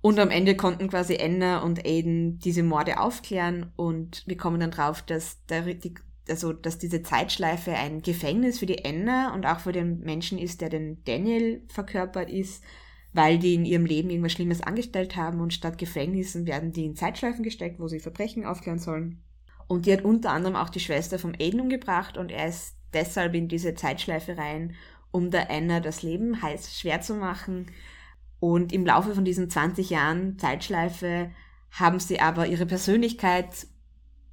[0.05, 4.71] Und am Ende konnten quasi Anna und Aiden diese Morde aufklären und wir kommen dann
[4.71, 5.95] drauf, dass der, die,
[6.29, 10.61] also, dass diese Zeitschleife ein Gefängnis für die Anna und auch für den Menschen ist,
[10.61, 12.63] der den Daniel verkörpert ist,
[13.15, 16.97] weil die in ihrem Leben irgendwas Schlimmes angestellt haben und statt Gefängnissen werden die in
[16.97, 19.23] Zeitschleifen gesteckt, wo sie Verbrechen aufklären sollen.
[19.69, 23.35] Und die hat unter anderem auch die Schwester vom Aiden umgebracht und er ist deshalb
[23.35, 24.75] in diese Zeitschleife rein,
[25.13, 27.69] um der Anna das Leben heiß schwer zu machen.
[28.45, 31.31] Und im Laufe von diesen 20 Jahren Zeitschleife
[31.71, 33.67] haben sie aber ihre Persönlichkeit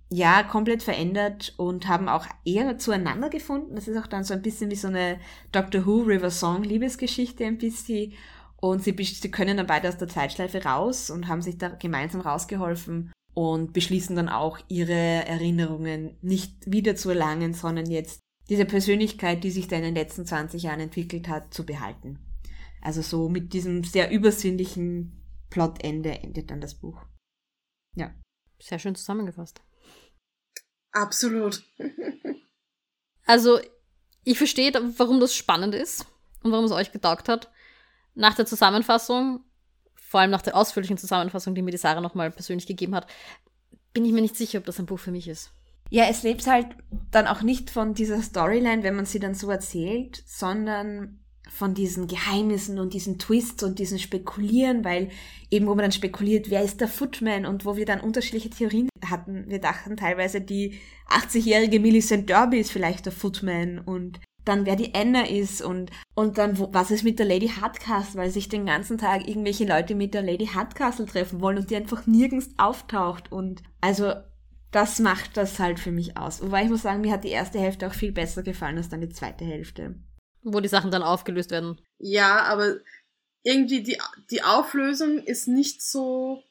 [0.10, 3.74] ja komplett verändert und haben auch eher zueinander gefunden.
[3.74, 5.18] Das ist auch dann so ein bisschen wie so eine
[5.54, 8.12] Doctor Who River Song Liebesgeschichte ein bisschen.
[8.58, 12.20] Und sie, sie können dann beide aus der Zeitschleife raus und haben sich da gemeinsam
[12.20, 18.20] rausgeholfen und beschließen dann auch, ihre Erinnerungen nicht wieder zu erlangen, sondern jetzt
[18.50, 22.20] diese Persönlichkeit, die sich da in den letzten 20 Jahren entwickelt hat, zu behalten.
[22.82, 27.06] Also so mit diesem sehr übersinnlichen Plotende endet dann das Buch.
[27.96, 28.14] Ja.
[28.60, 29.62] Sehr schön zusammengefasst.
[30.92, 31.64] Absolut.
[33.26, 33.60] also,
[34.24, 36.06] ich verstehe, warum das spannend ist
[36.44, 37.52] und warum es euch getaugt hat.
[38.14, 39.44] Nach der Zusammenfassung
[40.12, 43.08] vor allem nach der ausführlichen Zusammenfassung, die mir die Sarah nochmal persönlich gegeben hat,
[43.94, 45.54] bin ich mir nicht sicher, ob das ein Buch für mich ist.
[45.90, 46.68] Ja, es lebt halt
[47.12, 51.21] dann auch nicht von dieser Storyline, wenn man sie dann so erzählt, sondern
[51.54, 55.10] von diesen Geheimnissen und diesen Twists und diesen Spekulieren, weil
[55.50, 58.90] eben wo man dann spekuliert, wer ist der Footman und wo wir dann unterschiedliche Theorien
[59.06, 59.46] hatten.
[59.48, 64.96] Wir dachten teilweise, die 80-jährige Millicent Derby ist vielleicht der Footman und dann wer die
[64.96, 68.66] Anna ist und, und dann wo, was ist mit der Lady Hardcastle, weil sich den
[68.66, 73.32] ganzen Tag irgendwelche Leute mit der Lady Hardcastle treffen wollen und die einfach nirgends auftaucht
[73.32, 74.14] und also
[74.72, 76.42] das macht das halt für mich aus.
[76.42, 79.02] Wobei ich muss sagen, mir hat die erste Hälfte auch viel besser gefallen als dann
[79.02, 79.96] die zweite Hälfte.
[80.44, 81.80] Wo die Sachen dann aufgelöst werden.
[82.00, 82.78] Ja, aber
[83.44, 83.98] irgendwie die,
[84.30, 86.44] die Auflösung ist nicht so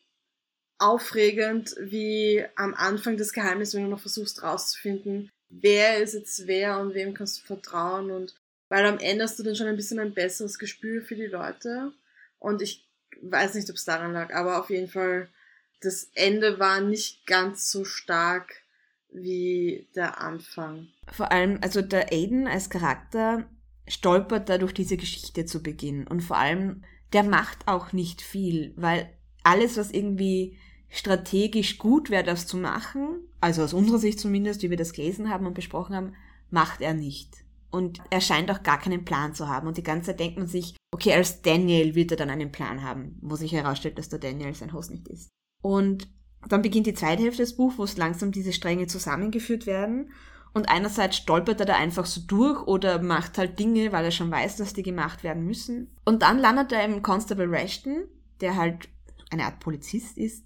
[0.79, 6.79] aufregend wie am Anfang des Geheimnisses, wenn du noch versuchst rauszufinden, wer ist jetzt wer
[6.79, 8.35] und wem kannst du vertrauen und
[8.69, 11.93] weil am Ende hast du dann schon ein bisschen ein besseres Gespür für die Leute
[12.39, 12.89] und ich
[13.21, 15.29] weiß nicht, ob es daran lag, aber auf jeden Fall
[15.81, 18.63] das Ende war nicht ganz so stark
[19.13, 20.89] wie der Anfang.
[21.13, 23.49] Vor allem, also der Aiden als Charakter
[23.91, 28.73] stolpert da durch diese Geschichte zu Beginn und vor allem, der macht auch nicht viel,
[28.77, 29.11] weil
[29.43, 30.57] alles, was irgendwie
[30.89, 35.29] strategisch gut wäre, das zu machen, also aus unserer Sicht zumindest, wie wir das gelesen
[35.29, 36.13] haben und besprochen haben,
[36.51, 37.45] macht er nicht.
[37.71, 39.69] Und er scheint auch gar keinen Plan zu haben.
[39.69, 42.83] Und die ganze Zeit denkt man sich, okay, als Daniel wird er dann einen Plan
[42.83, 45.29] haben, wo sich herausstellt, dass der Daniel sein Host nicht ist.
[45.63, 46.09] Und
[46.49, 50.11] dann beginnt die zweite Hälfte des Buchs, wo es langsam diese Stränge zusammengeführt werden.
[50.53, 54.31] Und einerseits stolpert er da einfach so durch oder macht halt Dinge, weil er schon
[54.31, 55.91] weiß, dass die gemacht werden müssen.
[56.05, 58.05] Und dann landet er im Constable Rashton,
[58.41, 58.89] der halt
[59.31, 60.45] eine Art Polizist ist,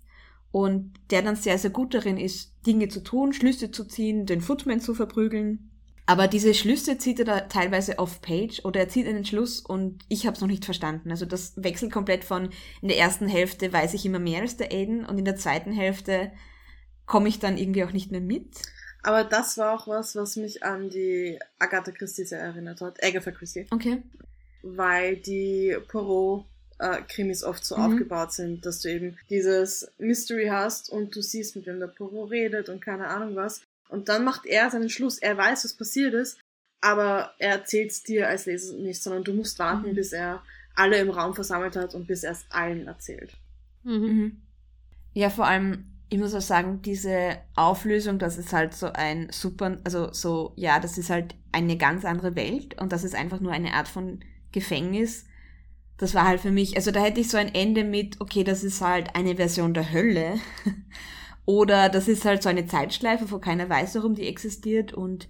[0.52, 4.40] und der dann sehr, sehr gut darin ist, Dinge zu tun, Schlüsse zu ziehen, den
[4.40, 5.70] Footman zu verprügeln.
[6.06, 10.26] Aber diese Schlüsse zieht er da teilweise off-page oder er zieht einen Schluss und ich
[10.26, 11.10] habe es noch nicht verstanden.
[11.10, 12.50] Also das wechselt komplett von
[12.82, 15.72] in der ersten Hälfte weiß ich immer mehr als der Aiden und in der zweiten
[15.72, 16.30] Hälfte
[17.06, 18.54] komme ich dann irgendwie auch nicht mehr mit.
[19.04, 23.02] Aber das war auch was, was mich an die Agatha Christie sehr erinnert hat.
[23.04, 23.66] Agatha Christie.
[23.70, 24.02] Okay.
[24.62, 26.46] Weil die Poirot
[27.08, 27.82] Krimis oft so mhm.
[27.82, 32.30] aufgebaut sind, dass du eben dieses Mystery hast und du siehst, mit wem der Poirot
[32.30, 33.62] redet und keine Ahnung was.
[33.88, 35.18] Und dann macht er seinen Schluss.
[35.18, 36.38] Er weiß, was passiert ist,
[36.80, 39.94] aber er erzählt es dir als Leser nicht, sondern du musst warten, mhm.
[39.94, 40.42] bis er
[40.74, 43.32] alle im Raum versammelt hat und bis er es allen erzählt.
[43.82, 43.92] Mhm.
[43.92, 44.40] mhm.
[45.16, 49.78] Ja, vor allem, ich muss auch sagen, diese Auflösung, dass es halt so ein super,
[49.84, 53.52] also so, ja, das ist halt eine ganz andere Welt und das ist einfach nur
[53.52, 54.20] eine Art von
[54.52, 55.24] Gefängnis.
[55.96, 58.64] Das war halt für mich, also da hätte ich so ein Ende mit, okay, das
[58.64, 60.38] ist halt eine Version der Hölle.
[61.46, 65.28] Oder das ist halt so eine Zeitschleife, wo keiner weiß, warum die existiert und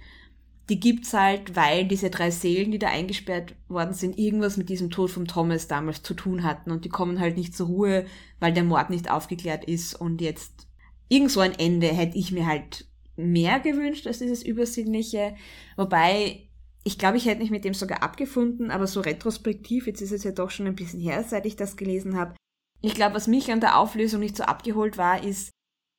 [0.70, 4.90] die gibt's halt, weil diese drei Seelen, die da eingesperrt worden sind, irgendwas mit diesem
[4.90, 8.06] Tod von Thomas damals zu tun hatten und die kommen halt nicht zur Ruhe,
[8.40, 10.66] weil der Mord nicht aufgeklärt ist und jetzt
[11.08, 15.36] irgend so ein Ende hätte ich mir halt mehr gewünscht als dieses Übersinnliche.
[15.76, 16.48] Wobei,
[16.82, 20.24] ich glaube, ich hätte mich mit dem sogar abgefunden, aber so retrospektiv, jetzt ist es
[20.24, 22.34] ja doch schon ein bisschen her, seit ich das gelesen habe.
[22.80, 25.50] Ich glaube, was mich an der Auflösung nicht so abgeholt war, ist,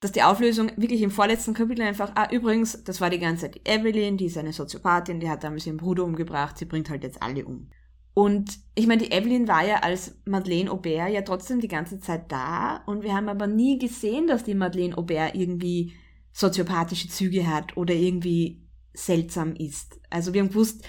[0.06, 3.56] dass die Auflösung wirklich im vorletzten Kapitel einfach, ah, übrigens, das war die ganze Zeit
[3.56, 7.02] die Evelyn, die ist eine Soziopathin, die hat damals ihren Bruder umgebracht, sie bringt halt
[7.02, 7.72] jetzt alle um.
[8.14, 12.32] Und ich meine, die Evelyn war ja als Madeleine Aubert ja trotzdem die ganze Zeit
[12.32, 15.96] da und wir haben aber nie gesehen, dass die Madeleine Aubert irgendwie
[16.34, 18.62] soziopathische Züge hat oder irgendwie
[18.94, 20.00] seltsam ist.
[20.12, 20.86] Also wir haben gewusst,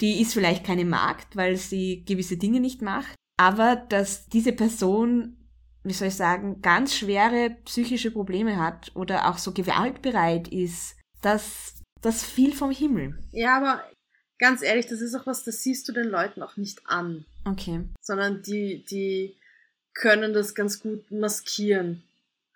[0.00, 5.37] die ist vielleicht keine Magd, weil sie gewisse Dinge nicht macht, aber dass diese Person,
[5.84, 11.74] wie soll ich sagen, ganz schwere psychische Probleme hat oder auch so gewaltbereit ist, das,
[12.00, 13.18] das fiel vom Himmel.
[13.32, 13.82] Ja, aber
[14.38, 17.24] ganz ehrlich, das ist auch was, das siehst du den Leuten auch nicht an.
[17.44, 17.84] Okay.
[18.00, 19.36] Sondern die, die
[19.94, 22.02] können das ganz gut maskieren.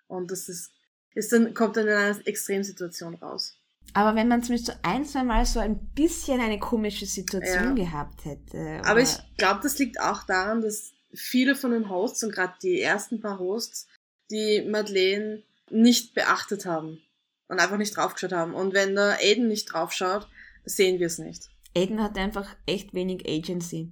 [0.07, 0.71] Und das ist,
[1.13, 3.55] ist dann, kommt dann in einer Extremsituation raus.
[3.93, 7.85] Aber wenn man zumindest so ein, zwei Mal so ein bisschen eine komische Situation ja.
[7.85, 8.81] gehabt hätte.
[8.85, 12.81] Aber ich glaube, das liegt auch daran, dass viele von den Hosts und gerade die
[12.81, 13.87] ersten paar Hosts
[14.31, 17.01] die Madeleine nicht beachtet haben
[17.47, 18.53] und einfach nicht draufgeschaut haben.
[18.53, 20.27] Und wenn der Aiden nicht draufschaut,
[20.65, 21.49] sehen wir es nicht.
[21.75, 23.91] Aiden hat einfach echt wenig Agency.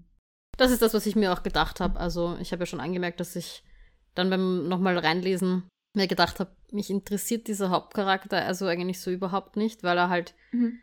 [0.57, 1.99] Das ist das, was ich mir auch gedacht habe.
[1.99, 3.63] Also ich habe ja schon angemerkt, dass ich
[4.15, 9.57] dann beim nochmal reinlesen mir gedacht habe, mich interessiert dieser Hauptcharakter also eigentlich so überhaupt
[9.57, 10.79] nicht, weil er halt mhm.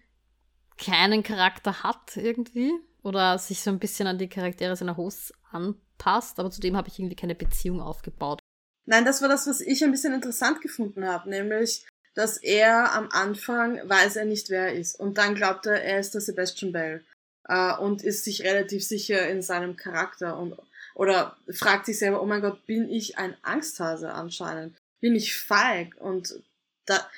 [0.76, 2.72] keinen Charakter hat irgendwie
[3.02, 6.98] oder sich so ein bisschen an die Charaktere seiner Hosts anpasst, aber zudem habe ich
[6.98, 8.40] irgendwie keine Beziehung aufgebaut.
[8.86, 13.08] Nein, das war das, was ich ein bisschen interessant gefunden habe, nämlich dass er am
[13.12, 14.98] Anfang weiß er nicht, wer er ist.
[14.98, 17.04] Und dann glaubt er, er ist der Sebastian Bell.
[17.44, 20.56] Äh, und ist sich relativ sicher in seinem Charakter und
[20.96, 24.76] oder fragt sich selber, oh mein Gott, bin ich ein Angsthase anscheinend?
[25.00, 25.96] Bin ich feig?
[26.00, 26.42] Und
[26.86, 27.08] da,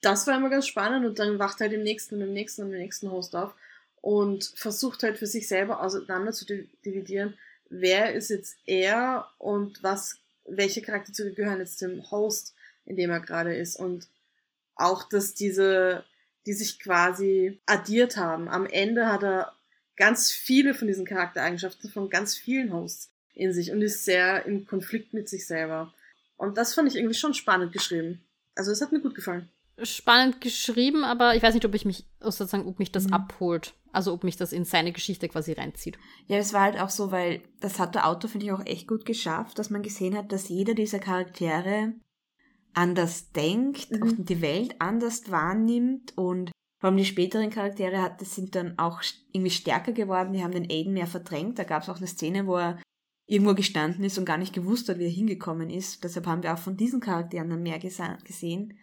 [0.00, 2.72] das war immer ganz spannend und dann wacht halt im nächsten und im nächsten und
[2.72, 3.54] im nächsten Host auf
[4.00, 7.36] und versucht halt für sich selber auseinander zu dividieren,
[7.70, 12.54] wer ist jetzt er und was, welche Charakterzüge gehören jetzt dem Host,
[12.84, 13.76] in dem er gerade ist.
[13.76, 14.08] Und
[14.74, 16.04] auch, dass diese,
[16.46, 18.48] die sich quasi addiert haben.
[18.48, 19.52] Am Ende hat er
[19.96, 24.66] ganz viele von diesen Charaktereigenschaften von ganz vielen Hosts in sich und ist sehr im
[24.66, 25.92] Konflikt mit sich selber.
[26.36, 28.22] Und das fand ich irgendwie schon spannend geschrieben.
[28.54, 29.48] Also es hat mir gut gefallen.
[29.82, 33.12] Spannend geschrieben, aber ich weiß nicht, ob ich mich sozusagen, ob mich das mhm.
[33.12, 33.74] abholt.
[33.92, 35.98] Also ob mich das in seine Geschichte quasi reinzieht.
[36.26, 38.86] Ja, es war halt auch so, weil das hat der Autor, finde ich, auch echt
[38.86, 41.94] gut geschafft, dass man gesehen hat, dass jeder dieser Charaktere
[42.72, 44.02] anders denkt mhm.
[44.02, 46.50] und die Welt anders wahrnimmt und
[46.80, 50.52] vor allem die späteren Charaktere hat, das sind dann auch irgendwie stärker geworden, die haben
[50.52, 51.58] den Aiden mehr verdrängt.
[51.58, 52.80] Da gab es auch eine Szene, wo er
[53.26, 56.02] irgendwo gestanden ist und gar nicht gewusst hat, wie er hingekommen ist.
[56.02, 58.78] Deshalb haben wir auch von diesen Charakteren dann mehr gesehen.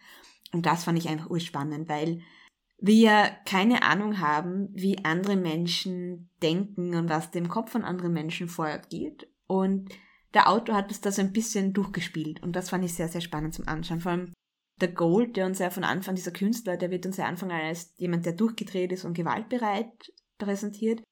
[0.52, 2.22] Und das fand ich einfach urspannend, weil
[2.78, 8.48] wir keine Ahnung haben, wie andere Menschen denken und was dem Kopf von anderen Menschen
[8.48, 9.28] vorgeht.
[9.46, 9.88] Und
[10.34, 13.20] der Autor hat es da so ein bisschen durchgespielt und das fand ich sehr, sehr
[13.20, 14.00] spannend zum Anschauen.
[14.00, 14.32] Vor allem
[14.80, 17.92] der Gold, der uns ja von Anfang, dieser Künstler, der wird uns ja Anfang als
[17.96, 21.02] jemand, der durchgedreht ist und gewaltbereit präsentiert.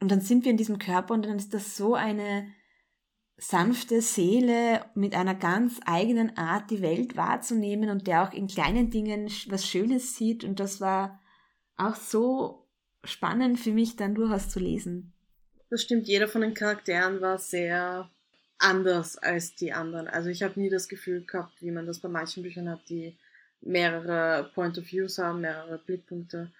[0.00, 2.46] Und dann sind wir in diesem Körper und dann ist das so eine
[3.36, 8.90] sanfte Seele mit einer ganz eigenen Art, die Welt wahrzunehmen und der auch in kleinen
[8.90, 10.44] Dingen was Schönes sieht.
[10.44, 11.20] Und das war
[11.76, 12.68] auch so
[13.04, 15.12] spannend für mich dann durchaus zu lesen.
[15.70, 18.10] Das stimmt, jeder von den Charakteren war sehr
[18.58, 20.06] anders als die anderen.
[20.06, 23.16] Also ich habe nie das Gefühl gehabt, wie man das bei manchen Büchern hat, die
[23.60, 26.52] mehrere Point of Views haben, mehrere Blickpunkte,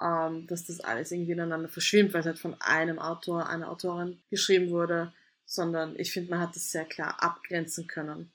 [0.00, 4.18] ähm, dass das alles irgendwie ineinander verschwimmt, weil es halt von einem Autor, einer Autorin
[4.30, 5.12] geschrieben wurde,
[5.50, 8.30] sondern ich finde, man hat es sehr klar abgrenzen können,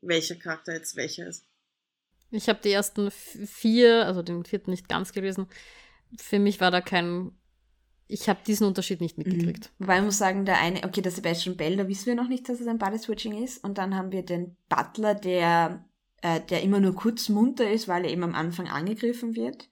[0.00, 1.44] welcher Charakter jetzt welcher ist.
[2.30, 5.48] Ich habe die ersten vier, also den vierten nicht ganz gelesen.
[6.16, 7.32] Für mich war da kein
[8.12, 9.70] ich habe diesen Unterschied nicht mitgekriegt.
[9.78, 9.84] Mhm.
[9.84, 12.48] Wobei ich muss sagen, der eine, okay, der Sebastian Bell, da wissen wir noch nicht,
[12.48, 13.62] dass es ein Body Switching ist.
[13.62, 15.84] Und dann haben wir den Butler, der,
[16.22, 19.68] äh, der immer nur kurz munter ist, weil er eben am Anfang angegriffen wird.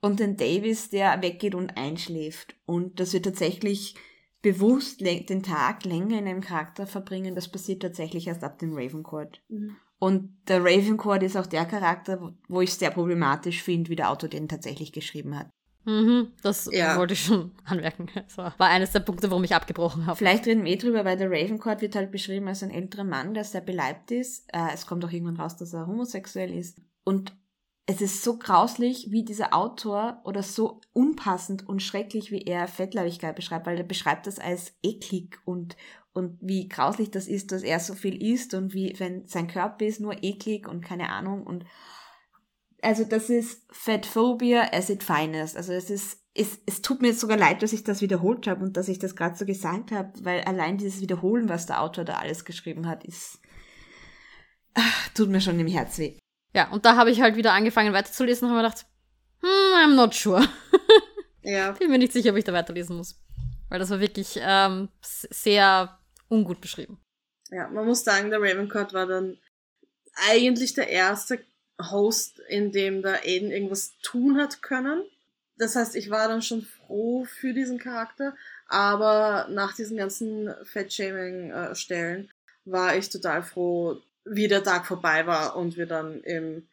[0.00, 2.54] Und den Davis, der weggeht und einschläft.
[2.64, 3.96] Und dass wir tatsächlich
[4.42, 9.42] bewusst den Tag länger in einem Charakter verbringen, das passiert tatsächlich erst ab dem Ravencourt.
[9.48, 9.76] Mhm.
[9.98, 14.10] Und der Ravencourt ist auch der Charakter, wo ich es sehr problematisch finde, wie der
[14.10, 15.50] Autor den tatsächlich geschrieben hat.
[15.84, 16.96] Mhm, das Ja.
[16.98, 18.08] wollte ich schon anmerken.
[18.14, 20.16] Das war, war eines der Punkte, warum ich abgebrochen habe.
[20.16, 23.34] Vielleicht reden wir eh drüber, weil der Ravencourt wird halt beschrieben als ein älterer Mann,
[23.34, 24.48] der sehr beleibt ist.
[24.52, 26.80] Äh, es kommt auch irgendwann raus, dass er homosexuell ist.
[27.04, 27.34] Und
[27.90, 33.34] es ist so grauslich, wie dieser Autor oder so unpassend und schrecklich, wie er Fettleibigkeit
[33.34, 35.76] beschreibt, weil er beschreibt das als eklig und,
[36.12, 39.84] und wie grauslich das ist, dass er so viel isst und wie, wenn sein Körper
[39.84, 41.64] ist, nur eklig und keine Ahnung und
[42.80, 45.56] also das ist Fatphobia as it finest.
[45.56, 48.76] Also es ist, es, es tut mir sogar leid, dass ich das wiederholt habe und
[48.76, 52.14] dass ich das gerade so gesagt habe, weil allein dieses Wiederholen, was der Autor da
[52.14, 53.40] alles geschrieben hat, ist
[54.74, 56.19] ach, tut mir schon im Herz weh.
[56.54, 58.86] Ja, und da habe ich halt wieder angefangen weiterzulesen und habe mir gedacht,
[59.40, 60.46] hm, I'm not sure.
[61.42, 61.72] Ja.
[61.72, 63.16] Bin mir nicht sicher, ob ich da weiterlesen muss.
[63.70, 65.98] Weil das war wirklich ähm, sehr
[66.28, 67.00] ungut beschrieben.
[67.50, 69.38] Ja, man muss sagen, der Ravencourt war dann
[70.28, 71.40] eigentlich der erste
[71.80, 75.02] Host, in dem der Aiden irgendwas tun hat können.
[75.56, 78.34] Das heißt, ich war dann schon froh für diesen Charakter,
[78.66, 82.30] aber nach diesen ganzen Fat-Shaming-Stellen
[82.64, 86.68] war ich total froh, wie der Tag vorbei war und wir dann im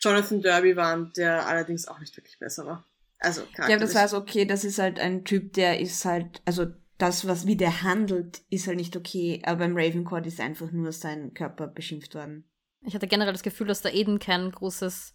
[0.00, 2.84] Jonathan Derby waren, der allerdings auch nicht wirklich besser war.
[3.18, 6.42] Also, Ich glaube, das war so, okay, das ist halt ein Typ, der ist halt,
[6.44, 6.66] also
[6.98, 10.92] das, was wie der handelt, ist halt nicht okay, aber beim Ravencourt ist einfach nur
[10.92, 12.44] sein Körper beschimpft worden.
[12.84, 15.14] Ich hatte generell das Gefühl, dass der Eden kein großes,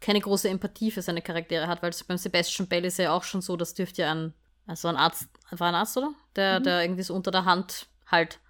[0.00, 3.24] keine große Empathie für seine Charaktere hat, weil es beim Sebastian Bell ist ja auch
[3.24, 4.34] schon so, das dürfte ja ein,
[4.66, 6.12] also ein Arzt, war ein Arzt, oder?
[6.36, 6.64] Der, Mhm.
[6.64, 8.40] der irgendwie so unter der Hand halt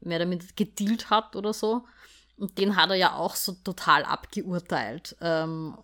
[0.00, 1.84] mehr damit gedealt hat oder so.
[2.36, 5.16] Und den hat er ja auch so total abgeurteilt.
[5.20, 5.76] Ähm,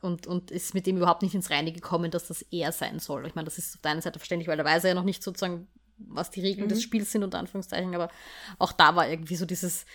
[0.00, 3.24] und, und ist mit dem überhaupt nicht ins Reine gekommen, dass das er sein soll.
[3.26, 5.04] Ich meine, das ist auf der einen Seite verständlich, weil da weiß er ja noch
[5.04, 5.68] nicht sozusagen,
[5.98, 6.70] was die Regeln Mhm.
[6.70, 8.10] des Spiels sind, unter Anführungszeichen, aber
[8.58, 9.86] auch da war irgendwie so dieses,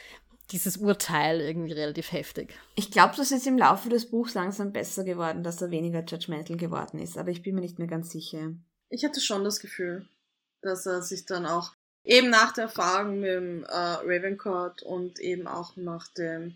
[0.51, 2.57] dieses Urteil irgendwie relativ heftig.
[2.75, 6.55] Ich glaube, das ist im Laufe des Buchs langsam besser geworden, dass er weniger judgmental
[6.55, 8.53] geworden ist, aber ich bin mir nicht mehr ganz sicher.
[8.89, 10.07] ich hatte schon das Gefühl,
[10.61, 11.73] dass er sich dann auch
[12.07, 16.55] eben nach der Erfahrung mit dem äh, Ravencourt und eben auch nach dem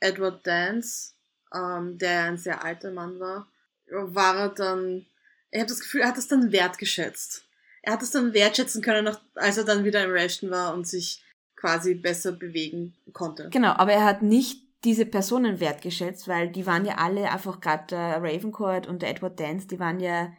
[0.00, 1.12] Edward Dance,
[1.52, 3.48] ähm, der ein sehr alter Mann war,
[3.90, 5.04] war er dann,
[5.50, 7.44] ich habe das Gefühl, er hat es dann wertgeschätzt.
[7.82, 11.24] Er hat es dann wertschätzen können, als er dann wieder im Ration war und sich
[11.56, 13.48] quasi besser bewegen konnte.
[13.50, 17.86] Genau, aber er hat nicht diese Personen wertgeschätzt, weil die waren ja alle einfach gerade
[17.90, 20.32] der Ravencourt und der Edward Dance, die waren ja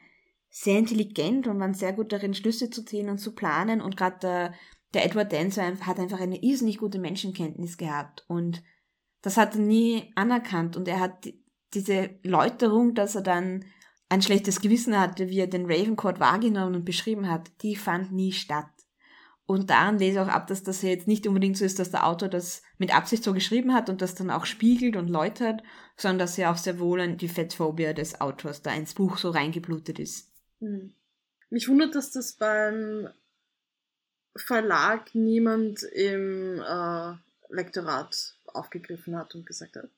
[0.56, 4.20] sehr intelligent und waren sehr gut darin, Schlüsse zu ziehen und zu planen und gerade
[4.22, 4.54] der,
[4.93, 8.62] der Edward Dance war ein- hat einfach eine irrsinnig gute Menschenkenntnis gehabt und
[9.24, 11.43] das hat er nie anerkannt und er hat die-
[11.74, 13.66] diese Läuterung, dass er dann
[14.10, 18.32] ein schlechtes Gewissen hatte, wie er den Ravencourt wahrgenommen und beschrieben hat, die fand nie
[18.32, 18.70] statt.
[19.47, 22.06] Und daran lese ich auch ab, dass das jetzt nicht unbedingt so ist, dass der
[22.06, 25.64] Autor das mit Absicht so geschrieben hat und das dann auch spiegelt und läutert,
[25.97, 29.97] sondern dass ja auch sehr wohl die Fettphobia des Autors da ins Buch so reingeblutet
[29.97, 30.33] ist.
[30.64, 30.93] Hm.
[31.49, 33.09] Mich wundert, dass das beim
[34.36, 37.14] Verlag niemand im äh,
[37.49, 39.89] Lektorat aufgegriffen hat und gesagt hat,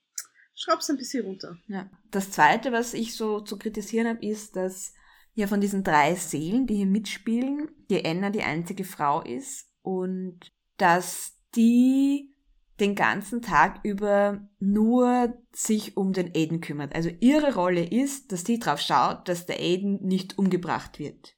[0.56, 1.58] schraub's ein bisschen runter.
[1.68, 1.90] Ja.
[2.12, 4.94] Das zweite, was ich so zu kritisieren habe, ist, dass
[5.34, 10.40] ja von diesen drei Seelen, die hier mitspielen, die Anna die einzige Frau ist und
[10.78, 12.35] dass die
[12.80, 16.94] den ganzen Tag über nur sich um den Aiden kümmert.
[16.94, 21.36] Also ihre Rolle ist, dass sie darauf schaut, dass der Aiden nicht umgebracht wird.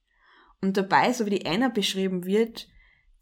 [0.61, 2.67] Und dabei, so wie die Anna beschrieben wird,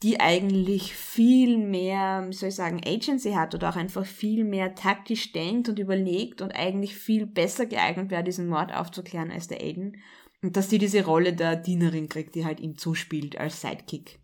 [0.04, 5.32] die eigentlich viel mehr, soll ich sagen, Agency hat oder auch einfach viel mehr taktisch
[5.32, 9.98] denkt und überlegt und eigentlich viel besser geeignet wäre, diesen Mord aufzuklären als der Aiden.
[10.42, 14.20] Und dass sie diese Rolle der Dienerin kriegt, die halt ihm zuspielt als Sidekick.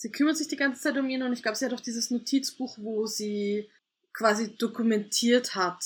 [0.00, 2.10] Sie kümmert sich die ganze Zeit um ihn und ich glaube, sie hat auch dieses
[2.10, 3.68] Notizbuch, wo sie
[4.14, 5.84] quasi dokumentiert hat,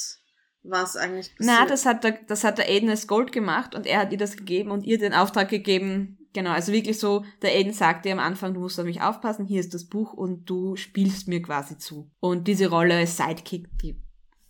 [0.62, 1.58] was eigentlich passiert.
[1.58, 4.18] Na, das hat der, das hat der Aiden als Gold gemacht und er hat ihr
[4.18, 6.28] das gegeben und ihr den Auftrag gegeben.
[6.32, 9.58] Genau, also wirklich so, der Aiden sagte am Anfang, du musst auf mich aufpassen, hier
[9.58, 12.08] ist das Buch und du spielst mir quasi zu.
[12.20, 14.00] Und diese Rolle als Sidekick, die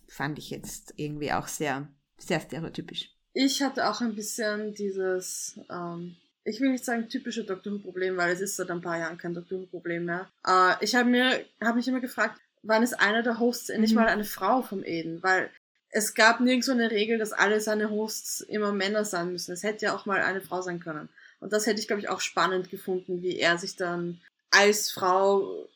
[0.07, 1.87] fand ich jetzt irgendwie auch sehr,
[2.19, 3.09] sehr stereotypisch.
[3.33, 8.31] Ich hatte auch ein bisschen dieses, ähm, ich will nicht sagen typische Doctor Who-Problem, weil
[8.33, 10.29] es ist seit ein paar Jahren kein Doctor Who-Problem mehr.
[10.47, 13.95] Äh, ich habe mir, habe mich immer gefragt, wann ist einer der Hosts endlich Mhm.
[13.97, 15.21] mal eine Frau vom Eden?
[15.21, 15.49] Weil
[15.89, 19.51] es gab nirgendwo eine Regel, dass alle seine Hosts immer Männer sein müssen.
[19.53, 21.09] Es hätte ja auch mal eine Frau sein können.
[21.39, 24.19] Und das hätte ich, glaube ich, auch spannend gefunden, wie er sich dann
[24.51, 25.67] als Frau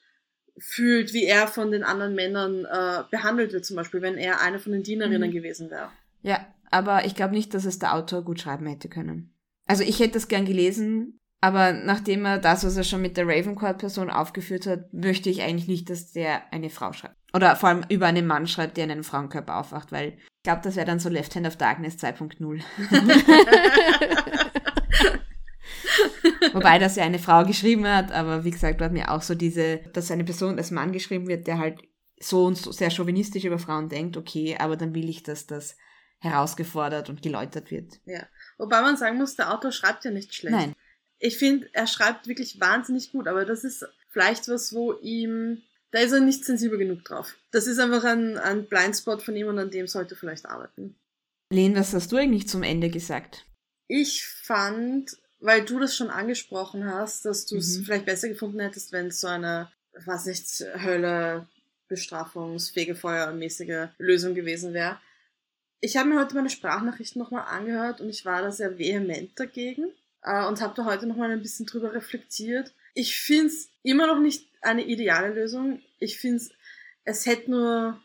[0.58, 4.60] fühlt, wie er von den anderen Männern äh, behandelt wird, zum Beispiel, wenn er eine
[4.60, 5.34] von den Dienerinnen Mhm.
[5.34, 5.90] gewesen wäre.
[6.22, 9.34] Ja, aber ich glaube nicht, dass es der Autor gut schreiben hätte können.
[9.70, 13.28] Also ich hätte es gern gelesen, aber nachdem er das, was er schon mit der
[13.28, 17.16] Ravencourt-Person aufgeführt hat, möchte ich eigentlich nicht, dass der eine Frau schreibt.
[17.36, 20.62] Oder vor allem über einen Mann schreibt, der in einen Frauenkörper aufwacht, weil ich glaube,
[20.64, 22.64] das wäre dann so Left Hand of Darkness 2.0.
[26.54, 29.82] Wobei das ja eine Frau geschrieben hat, aber wie gesagt, hat mir auch so diese,
[29.94, 31.80] dass eine Person als Mann geschrieben wird, der halt
[32.20, 35.78] so und so sehr chauvinistisch über Frauen denkt, okay, aber dann will ich, dass das
[36.22, 38.00] herausgefordert und geläutert wird.
[38.06, 38.24] Ja.
[38.60, 40.55] Wobei man sagen muss, der Autor schreibt ja nicht schlecht.
[40.55, 40.76] Nein.
[41.18, 45.99] Ich finde, er schreibt wirklich wahnsinnig gut, aber das ist vielleicht was, wo ihm, da
[45.99, 47.36] ist er nicht sensibel genug drauf.
[47.51, 50.95] Das ist einfach ein, ein Blindspot von ihm und an dem sollte er vielleicht arbeiten.
[51.51, 53.45] Len, was hast du eigentlich zum Ende gesagt?
[53.88, 57.84] Ich fand, weil du das schon angesprochen hast, dass du es Mhm.
[57.86, 59.72] vielleicht besser gefunden hättest, wenn es so eine,
[60.05, 60.45] was nicht,
[60.84, 61.47] Hölle,
[61.89, 64.99] Bestrafungs-, Fegefeuer-mäßige Lösung gewesen wäre.
[65.82, 69.92] Ich habe mir heute meine Sprachnachrichten nochmal angehört und ich war da sehr vehement dagegen
[70.24, 72.74] äh, und habe da heute nochmal ein bisschen drüber reflektiert.
[72.94, 75.82] Ich finde es immer noch nicht eine ideale Lösung.
[76.00, 76.52] Ich finde es,
[77.06, 78.02] es hätte nur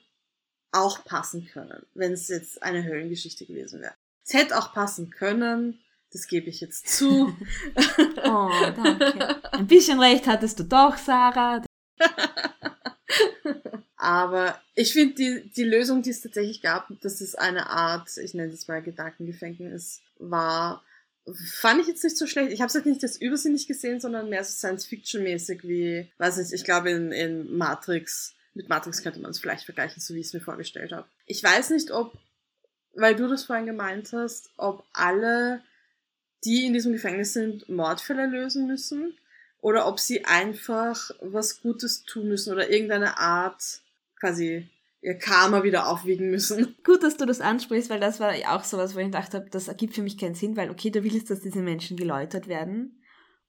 [0.71, 3.95] auch passen können, wenn es jetzt eine Höllengeschichte gewesen wäre.
[4.25, 5.81] Es hätte auch passen können,
[6.13, 7.37] das gebe ich jetzt zu.
[8.27, 9.43] Oh, danke.
[9.53, 11.63] Ein bisschen recht hattest du doch, Sarah.
[14.05, 18.35] Aber ich finde die, die Lösung, die es tatsächlich gab, dass es eine Art, ich
[18.35, 20.85] nenne es mal Gedankengefängnis, war,
[21.55, 22.53] fand ich jetzt nicht so schlecht.
[22.53, 26.53] Ich habe es halt nicht als übersinnig gesehen, sondern mehr so Science-Fiction-mäßig wie, weiß nicht,
[26.53, 30.27] ich glaube in, in Matrix, mit Matrix könnte man es vielleicht vergleichen, so wie ich
[30.27, 31.09] es mir vorgestellt habe.
[31.25, 32.13] Ich weiß nicht, ob,
[32.93, 35.63] weil du das vorhin gemeint hast, ob alle,
[36.45, 39.17] die in diesem Gefängnis sind, Mordfälle lösen müssen
[39.63, 43.81] oder ob sie einfach was Gutes tun müssen oder irgendeine Art
[44.25, 44.69] quasi
[45.03, 46.77] ihr Karma wieder aufwiegen müssen.
[46.85, 49.51] Gut, dass du das ansprichst, weil das war ja auch sowas, wo ich gedacht habe,
[49.51, 53.03] das ergibt für mich keinen Sinn, weil okay, du willst, dass diese Menschen geläutert werden.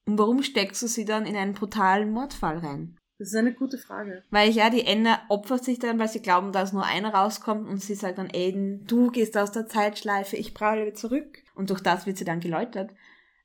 [0.05, 2.97] Und warum steckst du sie dann in einen brutalen Mordfall rein?
[3.17, 4.23] Das ist eine gute Frage.
[4.30, 7.82] Weil ja, die Enna opfert sich dann, weil sie glauben, dass nur einer rauskommt und
[7.82, 11.41] sie sagt dann, Aiden, du gehst aus der Zeitschleife, ich braule zurück.
[11.55, 12.91] Und durch das wird sie dann geläutert.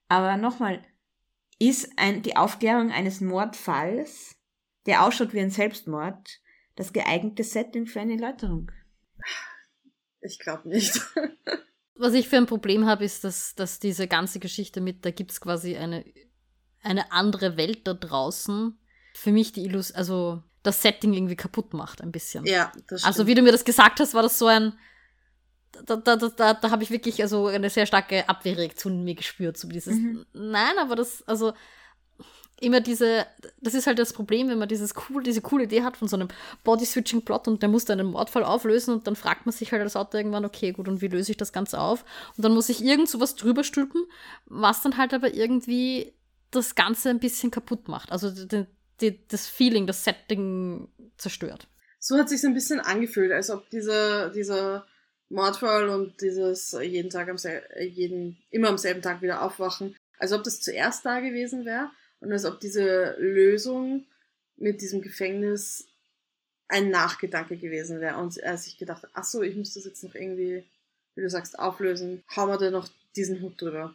[0.08, 0.82] Aber nochmal,
[1.60, 4.34] ist ein, die Aufklärung eines Mordfalls,
[4.86, 6.40] der ausschaut wie ein Selbstmord,
[6.80, 8.72] das geeignete Setting für eine Läuterung?
[10.22, 10.98] Ich glaube nicht.
[11.94, 15.30] Was ich für ein Problem habe, ist, dass, dass diese ganze Geschichte mit, da gibt
[15.30, 16.04] es quasi eine,
[16.82, 18.78] eine andere Welt da draußen,
[19.12, 22.46] für mich die Illus, also das Setting irgendwie kaputt macht ein bisschen.
[22.46, 23.06] ja, das stimmt.
[23.06, 24.72] Also wie du mir das gesagt hast, war das so ein,
[25.84, 29.14] da, da, da, da, da habe ich wirklich also eine sehr starke Abwehrreaktion in mir
[29.16, 30.24] gespürt, so dieses, Mhm.
[30.32, 31.52] nein, aber das, also
[32.60, 33.26] immer diese,
[33.60, 36.16] das ist halt das Problem, wenn man dieses cool, diese coole Idee hat von so
[36.16, 36.28] einem
[36.62, 39.96] Body-Switching-Plot und der muss dann einen Mordfall auflösen und dann fragt man sich halt als
[39.96, 42.04] Autor irgendwann, okay, gut, und wie löse ich das Ganze auf?
[42.36, 44.04] Und dann muss ich irgend so was drüber stülpen,
[44.44, 46.12] was dann halt aber irgendwie
[46.50, 48.12] das Ganze ein bisschen kaputt macht.
[48.12, 48.66] Also die,
[49.00, 51.66] die, das Feeling, das Setting zerstört.
[51.98, 54.86] so hat sich ein bisschen angefühlt, als ob dieser, dieser
[55.30, 57.36] Mordfall und dieses jeden Tag am
[57.80, 61.90] jeden, immer am selben Tag wieder aufwachen, als ob das zuerst da gewesen wäre
[62.20, 64.04] und als ob diese Lösung
[64.56, 65.86] mit diesem Gefängnis
[66.68, 70.14] ein Nachgedanke gewesen wäre und er sich gedacht, ach so, ich muss das jetzt noch
[70.14, 70.62] irgendwie,
[71.14, 73.94] wie du sagst, auflösen, hau mir da noch diesen Hut drüber.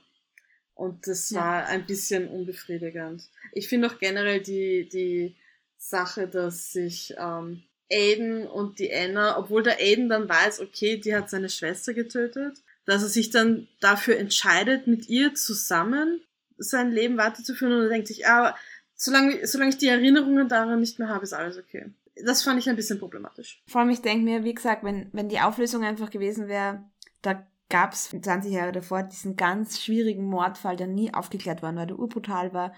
[0.73, 1.39] Und das Ja.
[1.39, 3.23] war ein bisschen unbefriedigend.
[3.53, 5.35] Ich finde auch generell die, die
[5.77, 11.15] Sache, dass sich ähm, Aiden und die Anna, obwohl der Aiden dann weiß, okay, die
[11.15, 16.19] hat seine Schwester getötet, dass er sich dann dafür entscheidet, mit ihr zusammen
[16.57, 18.55] sein Leben weiterzuführen und er denkt sich, ah,
[18.95, 21.91] solange, solange ich die Erinnerungen daran nicht mehr habe, ist alles okay.
[22.23, 23.61] Das fand ich ein bisschen problematisch.
[23.67, 26.83] Vor allem, ich denke mir, wie gesagt, wenn, wenn die Auflösung einfach gewesen wäre,
[27.21, 31.99] da gab's 20 Jahre davor diesen ganz schwierigen Mordfall, der nie aufgeklärt worden war, der
[31.99, 32.73] urbrutal war.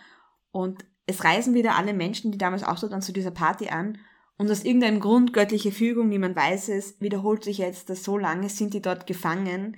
[0.52, 4.00] Und es reisen wieder alle Menschen, die damals auch so dann zu dieser Party an.
[4.38, 8.50] Und aus irgendeinem Grund, göttliche Fügung, niemand weiß es, wiederholt sich jetzt, dass so lange
[8.50, 9.78] sind die dort gefangen,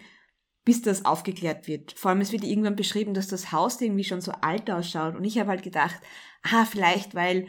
[0.69, 1.93] bis das aufgeklärt wird.
[1.93, 5.15] Vor allem, es wird irgendwann beschrieben, dass das Haus irgendwie schon so alt ausschaut.
[5.15, 5.99] Und ich habe halt gedacht,
[6.43, 7.47] ah, vielleicht, weil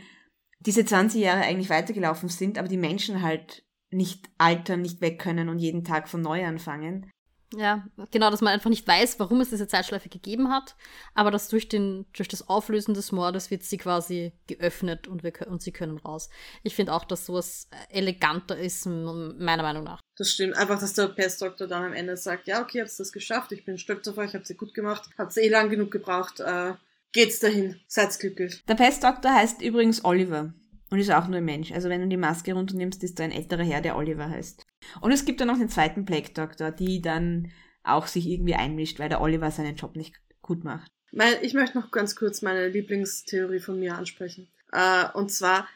[0.60, 5.50] diese 20 Jahre eigentlich weitergelaufen sind, aber die Menschen halt nicht altern, nicht weg können
[5.50, 7.10] und jeden Tag von neu anfangen.
[7.54, 10.74] Ja, genau, dass man einfach nicht weiß, warum es diese Zeitschleife gegeben hat,
[11.12, 15.34] aber dass durch, den, durch das Auflösen des Mordes wird sie quasi geöffnet und, wir,
[15.46, 16.30] und sie können raus.
[16.62, 19.99] Ich finde auch, dass sowas eleganter ist, meiner Meinung nach.
[20.20, 20.54] Das stimmt.
[20.54, 23.64] Einfach, dass der Pestdoktor dann am Ende sagt, ja, okay, ihr habt das geschafft, ich
[23.64, 26.74] bin stolz auf euch, habt ihr gut gemacht, habt eh lang genug gebraucht, äh,
[27.12, 28.62] geht's dahin, seid glücklich.
[28.66, 30.52] Der Pestdoktor heißt übrigens Oliver
[30.90, 31.72] und ist auch nur ein Mensch.
[31.72, 34.66] Also wenn du die Maske runternimmst, ist da ein älterer Herr, der Oliver heißt.
[35.00, 37.50] Und es gibt dann noch den zweiten Plague Doctor, die dann
[37.82, 40.92] auch sich irgendwie einmischt, weil der Oliver seinen Job nicht gut macht.
[41.40, 44.48] Ich möchte noch ganz kurz meine Lieblingstheorie von mir ansprechen.
[44.70, 45.66] Äh, und zwar,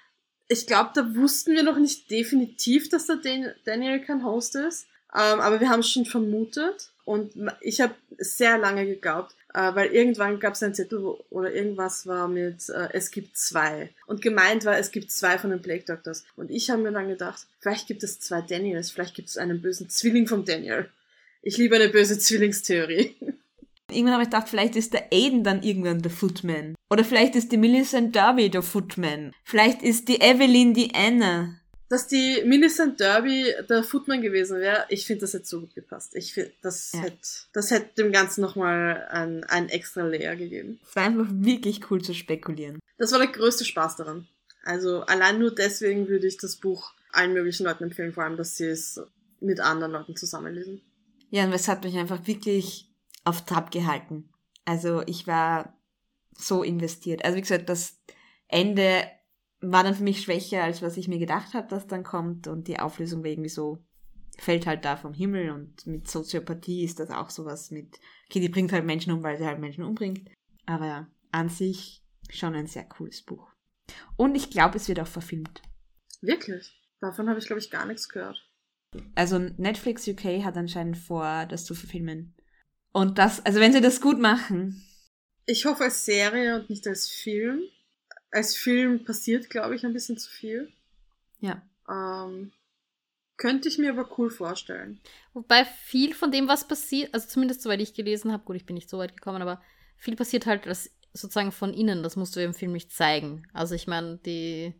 [0.48, 3.18] Ich glaube, da wussten wir noch nicht definitiv, dass der
[3.64, 4.86] Daniel kein Host ist.
[5.14, 6.90] Ähm, aber wir haben es schon vermutet.
[7.04, 11.52] Und ich habe sehr lange geglaubt, äh, weil irgendwann gab es ein Zettel wo, oder
[11.52, 13.90] irgendwas war mit äh, es gibt zwei.
[14.06, 16.24] Und gemeint war, es gibt zwei von den Plague Doctors.
[16.34, 19.60] Und ich habe mir dann gedacht, vielleicht gibt es zwei Daniels, vielleicht gibt es einen
[19.60, 20.88] bösen Zwilling vom Daniel.
[21.42, 23.14] Ich liebe eine böse Zwillingstheorie.
[23.90, 26.74] Irgendwann habe ich gedacht, vielleicht ist der Aiden dann irgendwann der Footman.
[26.90, 29.32] Oder vielleicht ist die Millicent Derby der Footman.
[29.44, 31.60] Vielleicht ist die Evelyn die Anna
[31.94, 36.16] dass die Millicent Derby der Footman gewesen wäre, ich finde, das hätte so gut gepasst.
[36.16, 37.02] Ich finde, das ja.
[37.02, 40.80] hätte, das hätte dem Ganzen nochmal ein, ein extra Layer gegeben.
[40.88, 42.80] Es war einfach wirklich cool zu spekulieren.
[42.98, 44.26] Das war der größte Spaß daran.
[44.64, 48.56] Also allein nur deswegen würde ich das Buch allen möglichen Leuten empfehlen, vor allem, dass
[48.56, 49.00] sie es
[49.40, 50.80] mit anderen Leuten zusammenlesen.
[51.30, 52.88] Ja, und es hat mich einfach wirklich
[53.24, 54.30] auf Trab gehalten.
[54.64, 55.78] Also ich war
[56.36, 57.24] so investiert.
[57.24, 58.00] Also wie gesagt, das
[58.48, 59.04] Ende
[59.60, 62.46] war dann für mich schwächer, als was ich mir gedacht habe, dass dann kommt.
[62.46, 63.78] Und die Auflösung war irgendwie so,
[64.38, 65.50] fällt halt da vom Himmel.
[65.50, 69.38] Und mit Soziopathie ist das auch sowas mit, okay, die bringt halt Menschen um, weil
[69.38, 70.28] sie halt Menschen umbringt.
[70.66, 73.50] Aber ja, an sich schon ein sehr cooles Buch.
[74.16, 75.62] Und ich glaube, es wird auch verfilmt.
[76.20, 76.80] Wirklich?
[77.00, 78.48] Davon habe ich, glaube ich, gar nichts gehört.
[79.14, 82.34] Also Netflix UK hat anscheinend vor, das zu verfilmen.
[82.92, 84.82] Und das, also wenn sie das gut machen.
[85.46, 87.62] Ich hoffe als Serie und nicht als Film
[88.34, 90.72] als Film passiert, glaube ich, ein bisschen zu viel.
[91.40, 91.62] Ja.
[91.88, 92.52] Ähm,
[93.36, 95.00] könnte ich mir aber cool vorstellen.
[95.32, 98.74] Wobei viel von dem, was passiert, also zumindest soweit ich gelesen habe, gut, ich bin
[98.74, 99.62] nicht so weit gekommen, aber
[99.96, 102.02] viel passiert halt das sozusagen von innen.
[102.02, 103.46] Das musst du im Film nicht zeigen.
[103.52, 104.74] Also ich meine, die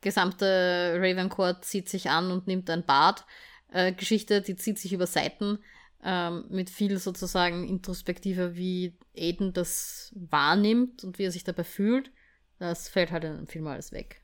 [0.00, 3.26] gesamte Ravencourt zieht sich an und nimmt ein Bad.
[3.70, 5.58] Äh, Geschichte, die zieht sich über Seiten
[6.04, 12.10] ähm, mit viel sozusagen introspektiver, wie Aiden das wahrnimmt und wie er sich dabei fühlt.
[12.58, 14.20] Das fällt halt in Film alles weg.